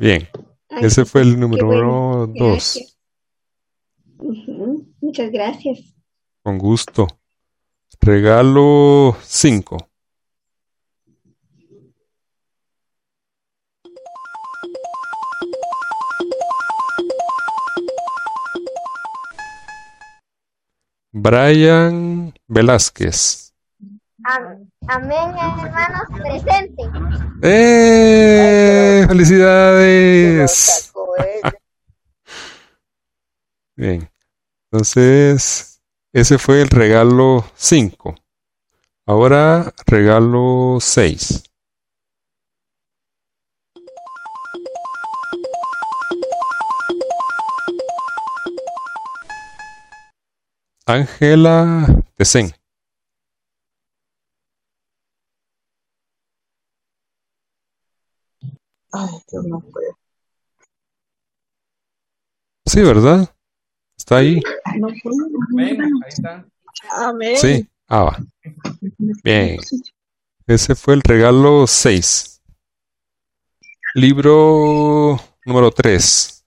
[0.00, 0.28] Bien,
[0.68, 2.34] ese fue el número bueno, 2.
[2.38, 2.98] gracias.
[4.18, 5.94] Ujú, Muchas gracias.
[6.42, 7.06] Con gusto.
[8.00, 9.76] Regalo 5.
[21.12, 23.45] Brian Velázquez.
[24.28, 26.82] Am- Amén, hermanos, presente.
[27.42, 29.04] ¡Eh!
[29.06, 30.92] ¡Felicidades!
[33.76, 34.10] Bien.
[34.72, 35.80] Entonces,
[36.12, 38.16] ese fue el regalo 5.
[39.06, 41.44] Ahora, regalo 6.
[50.86, 51.86] Ángela
[52.16, 52.52] Tesen.
[58.98, 59.92] Ay, Dios no puede.
[62.64, 63.28] Sí, ¿verdad?
[63.98, 64.40] Está ahí.
[64.78, 65.16] No puedo.
[65.50, 66.46] Amén, ahí está.
[66.90, 67.36] Amén.
[67.36, 67.68] Sí.
[67.88, 68.18] Ah, va.
[69.22, 69.58] Bien.
[70.46, 72.40] Ese fue el regalo 6.
[73.96, 76.44] Libro número 3.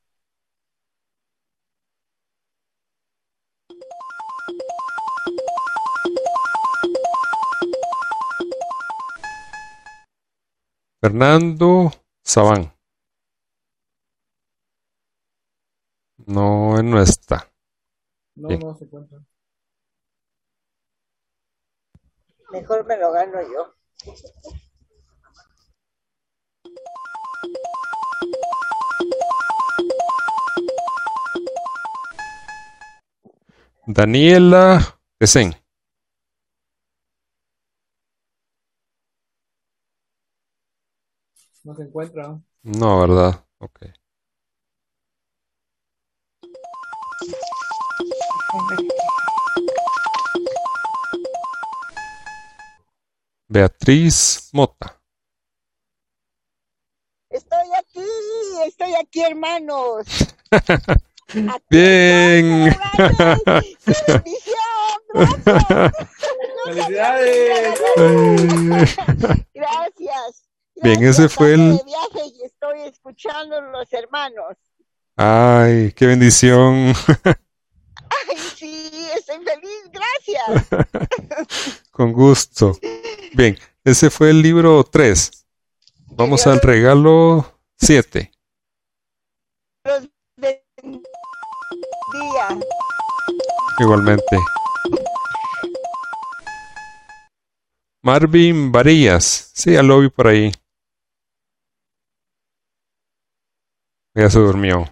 [10.99, 11.93] Fernando
[12.29, 12.71] Sabán.
[16.27, 17.51] No, él no está.
[18.35, 18.59] No, Bien.
[18.59, 19.17] no se encuentra.
[22.51, 23.73] Mejor me lo gano yo.
[33.87, 35.55] Daniela Tesen.
[41.69, 42.41] No se encuentra.
[42.63, 43.45] No, ¿verdad?
[43.59, 43.81] Ok.
[53.47, 54.99] Beatriz Mota.
[57.29, 58.01] Estoy aquí,
[58.65, 60.07] estoy aquí, hermanos.
[61.69, 62.71] Bien.
[66.65, 67.79] ¡Felicidades!
[70.81, 71.77] Bien, ese fue el...
[71.77, 74.57] de viaje y estoy escuchando los hermanos.
[75.15, 76.93] Ay, qué bendición.
[77.25, 80.67] Ay, sí, estoy feliz, gracias.
[81.91, 82.77] Con gusto.
[83.33, 85.45] Bien, ese fue el libro 3.
[86.11, 88.31] Vamos al regalo 7.
[89.83, 90.99] Los bendiga.
[93.79, 94.37] Igualmente.
[98.01, 99.51] Marvin Varillas.
[99.53, 100.51] Sí, ya lo vi por ahí.
[104.15, 104.85] Ya se durmió.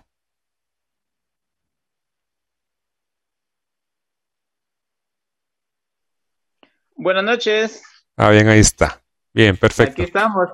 [6.96, 7.84] Buenas noches.
[8.16, 9.02] Ah, bien, ahí está.
[9.34, 9.94] Bien, perfecto.
[9.94, 10.50] Aquí estamos.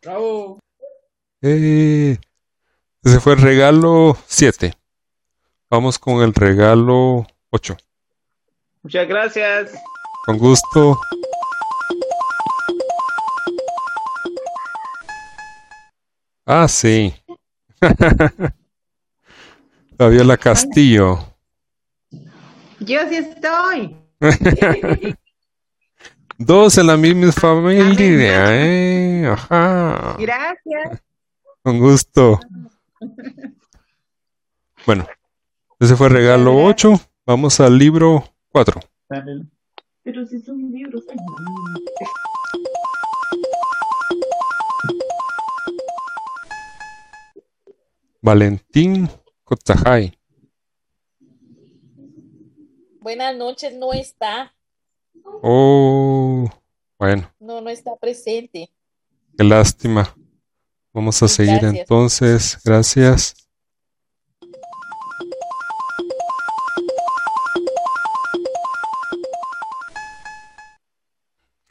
[0.00, 0.58] Bravo.
[1.40, 2.18] Eh,
[3.02, 4.74] ese fue el regalo 7.
[5.70, 7.76] Vamos con el regalo 8.
[8.82, 9.72] Muchas gracias.
[10.24, 11.00] Con gusto.
[16.46, 17.21] Ah, sí.
[19.98, 21.18] Fabiola Castillo.
[22.80, 23.96] Yo sí estoy.
[26.38, 29.26] Dos en la misma familia, ¿eh?
[29.26, 30.16] Ajá.
[30.18, 31.02] Gracias.
[31.62, 32.40] Con gusto.
[34.86, 35.06] Bueno,
[35.78, 37.00] ese fue regalo 8.
[37.26, 38.80] Vamos al libro 4.
[40.02, 41.04] Pero si son libros.
[48.22, 49.08] Valentín
[49.44, 50.16] Cotajay.
[53.00, 54.54] Buenas noches, no está.
[55.42, 56.48] Oh,
[56.98, 58.70] bueno, No, no está presente.
[59.36, 60.14] qué lástima.
[60.92, 61.80] Vamos a seguir Gracias.
[61.80, 62.58] entonces.
[62.64, 63.34] Gracias.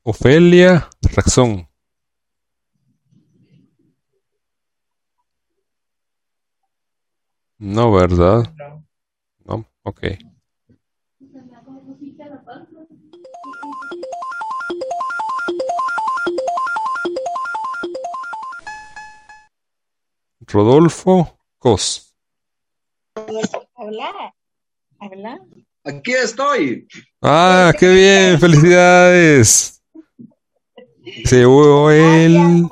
[0.04, 1.68] Ofelia Raxón.
[7.62, 8.52] No, ¿verdad?
[9.46, 10.02] No, ok.
[20.48, 22.16] Rodolfo Cos.
[23.76, 24.34] Habla,
[25.00, 25.40] habla.
[25.84, 26.88] Aquí estoy.
[27.22, 29.84] Ah, qué bien, felicidades.
[31.26, 32.68] Se llevó el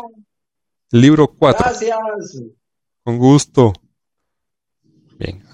[0.89, 1.63] libro 4.
[1.63, 2.41] Gracias.
[3.03, 3.71] Con gusto.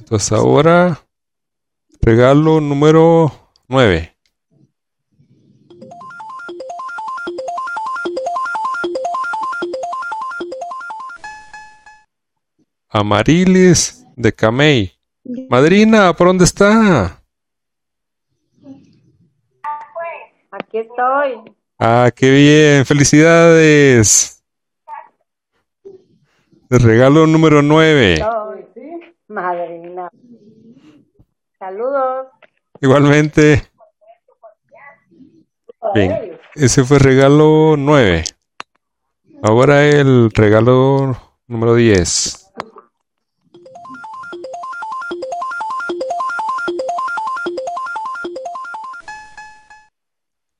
[0.05, 1.01] Entonces ahora
[1.99, 3.31] regalo número
[3.67, 4.15] 9.
[12.87, 14.93] Amarilis de Camey.
[15.49, 17.19] Madrina, ¿por dónde está?
[20.51, 21.51] Aquí estoy.
[21.79, 24.43] Ah, qué bien, felicidades.
[26.69, 28.13] El regalo número 9.
[28.13, 28.44] Estoy,
[29.35, 29.41] sí.
[29.41, 30.09] Madrina.
[31.59, 32.27] Saludos.
[32.81, 33.63] Igualmente.
[35.93, 38.23] Bien, ese fue regalo 9.
[39.43, 41.15] Ahora el regalo
[41.47, 42.51] número 10.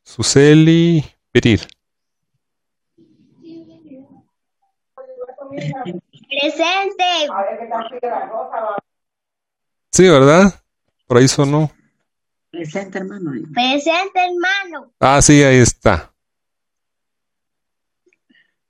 [0.04, 1.62] Suseli Perir.
[6.46, 7.04] Presente.
[9.92, 10.64] Sí, ¿verdad?
[11.08, 11.72] Por ahí sonó.
[12.52, 13.32] Presente, hermano.
[13.52, 14.94] Presente, hermano.
[15.00, 16.14] Ah, sí, ahí está.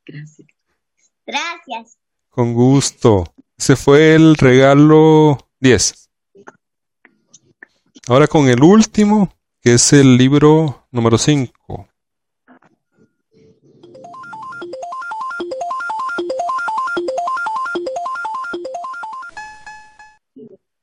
[0.06, 0.48] Gracias.
[1.26, 1.98] Gracias.
[2.30, 3.26] Con gusto.
[3.58, 6.10] Ese fue el regalo 10.
[8.08, 11.90] Ahora con el último, que es el libro número 5.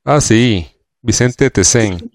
[0.05, 0.67] Ah, sí,
[1.01, 2.11] Vicente Tecén.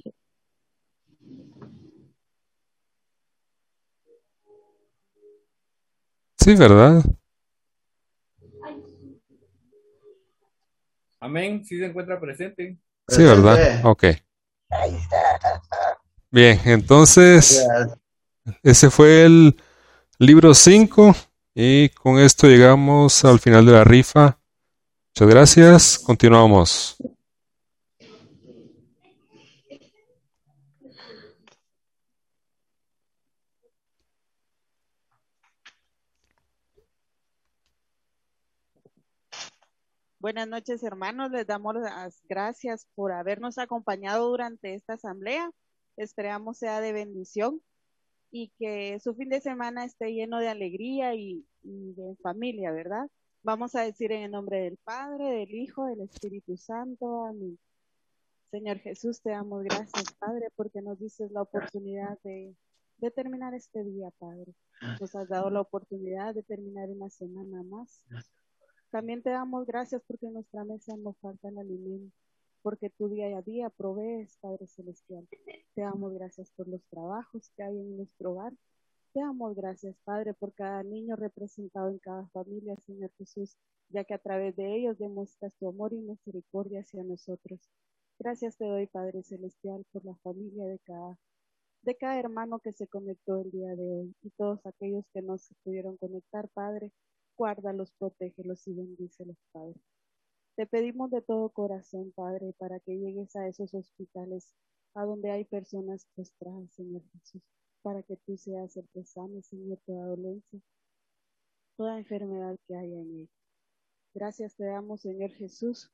[6.38, 7.02] Sí, ¿verdad?
[11.18, 11.64] Amén.
[11.64, 12.78] Sí se encuentra presente.
[13.08, 13.80] Sí, ¿verdad?
[13.84, 14.04] Ok.
[16.30, 17.66] Bien, entonces,
[18.62, 19.56] ese fue el
[20.18, 21.14] libro 5
[21.54, 24.38] y con esto llegamos al final de la rifa.
[25.14, 25.98] Muchas gracias.
[25.98, 26.98] Continuamos.
[40.28, 41.30] Buenas noches, hermanos.
[41.30, 45.50] Les damos las gracias por habernos acompañado durante esta asamblea.
[45.96, 47.62] Esperamos sea de bendición
[48.30, 53.08] y que su fin de semana esté lleno de alegría y, de familia, ¿verdad?
[53.42, 57.24] Vamos a decir en el nombre del Padre, del Hijo, del Espíritu Santo.
[57.24, 57.58] Amén.
[58.50, 62.54] Señor Jesús, te damos gracias, Padre, porque nos dices la oportunidad de,
[62.98, 64.52] de terminar este día, Padre.
[65.00, 68.04] Nos has dado la oportunidad de terminar una semana más.
[68.90, 72.16] También te damos gracias porque en nuestra mesa no falta el alimento,
[72.62, 75.28] porque tu día a día provees, Padre Celestial.
[75.74, 78.54] Te damos gracias por los trabajos que hay en nuestro hogar.
[79.12, 83.56] Te damos gracias, Padre, por cada niño representado en cada familia, Señor Jesús,
[83.90, 87.60] ya que a través de ellos demuestras tu amor y misericordia hacia nosotros.
[88.18, 91.18] Gracias te doy, Padre Celestial, por la familia de cada,
[91.82, 95.36] de cada hermano que se conectó el día de hoy y todos aquellos que no
[95.36, 96.90] se pudieron conectar, Padre.
[97.38, 99.80] Guárdalos, protégelos y bendícelos, Padre.
[100.56, 104.56] Te pedimos de todo corazón, Padre, para que llegues a esos hospitales
[104.94, 107.42] a donde hay personas postradas, Señor Jesús,
[107.80, 110.60] para que tú seas el que sane, Señor, toda dolencia,
[111.76, 113.28] toda enfermedad que haya en él.
[114.14, 115.92] Gracias te damos, Señor Jesús,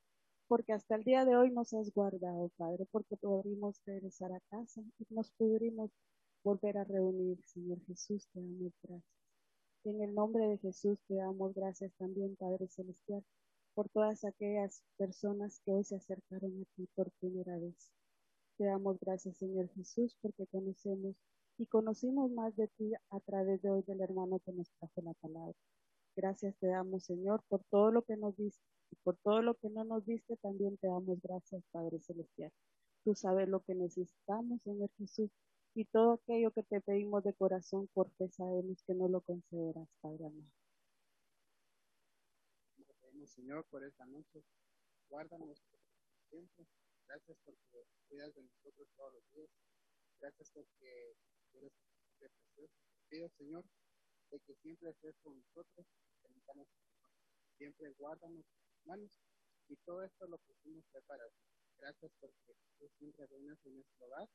[0.49, 4.81] porque hasta el día de hoy nos has guardado, Padre, porque podríamos regresar a casa
[4.99, 5.91] y nos pudimos
[6.43, 9.24] volver a reunir, Señor Jesús, te damos gracias.
[9.85, 13.23] En el nombre de Jesús te damos gracias también, Padre Celestial,
[13.74, 17.93] por todas aquellas personas que hoy se acercaron a ti por primera vez.
[18.56, 21.16] Te damos gracias, Señor Jesús, porque conocemos
[21.59, 25.12] y conocimos más de ti a través de hoy del hermano que nos trajo la
[25.20, 25.55] palabra.
[26.16, 29.69] Gracias te damos, Señor, por todo lo que nos diste y por todo lo que
[29.69, 32.51] no nos diste, también te damos gracias, Padre Celestial.
[33.05, 35.31] Tú sabes lo que necesitamos, Señor Jesús,
[35.75, 39.89] y todo aquello que te pedimos de corazón, por fe sabemos que no lo concederás,
[40.01, 40.51] Padre amado.
[43.27, 44.45] Señor, por esta noche.
[45.09, 45.59] Guárdanos
[46.31, 46.67] siempre.
[47.07, 49.51] Gracias porque cuidas de nosotros todos los días.
[50.21, 51.17] Gracias porque
[51.55, 51.73] eres
[52.19, 52.73] precioso.
[53.09, 53.65] Pido, Señor,
[54.31, 55.87] de que siempre estés con nosotros.
[57.59, 58.45] Siempre guárdanos
[58.85, 59.11] manos.
[59.69, 61.47] Y todo esto lo pusimos para ti.
[61.79, 64.29] Gracias porque tú siempre reinas en nuestro hogar.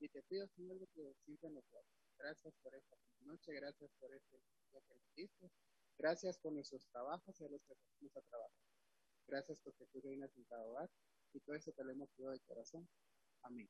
[0.00, 1.92] Y te pido, Señor, de que siempre nos guardes.
[2.18, 5.50] Gracias por esta noche, gracias por este día que nos diste.
[5.98, 8.64] Gracias por nuestros trabajos y a los que hacemos a trabajar.
[9.26, 10.90] Gracias porque tú reinas en cada hogar.
[11.34, 12.88] Y todo eso te lo hemos pedido de corazón.
[13.42, 13.68] Amén.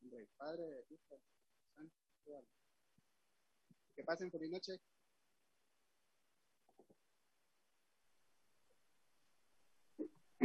[0.00, 1.96] En del Padre, del Hijo, del Santo.
[2.28, 2.48] Amén.
[3.96, 4.80] Que pasen feliz noche.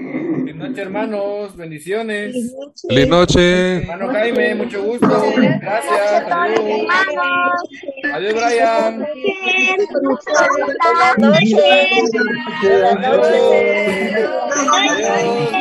[0.02, 1.56] Feliz noche, hermanos.
[1.56, 2.36] Bendiciones.
[2.88, 3.78] Feliz noche.
[3.82, 5.08] Hermano Jaime, mucho gusto.
[5.08, 6.24] Gracias.
[6.32, 6.88] Adiós.
[8.14, 8.98] Adiós, Brian.
[9.00, 11.62] Buenas noches.
[12.98, 13.28] Adiós.
[14.74, 15.61] Adiós.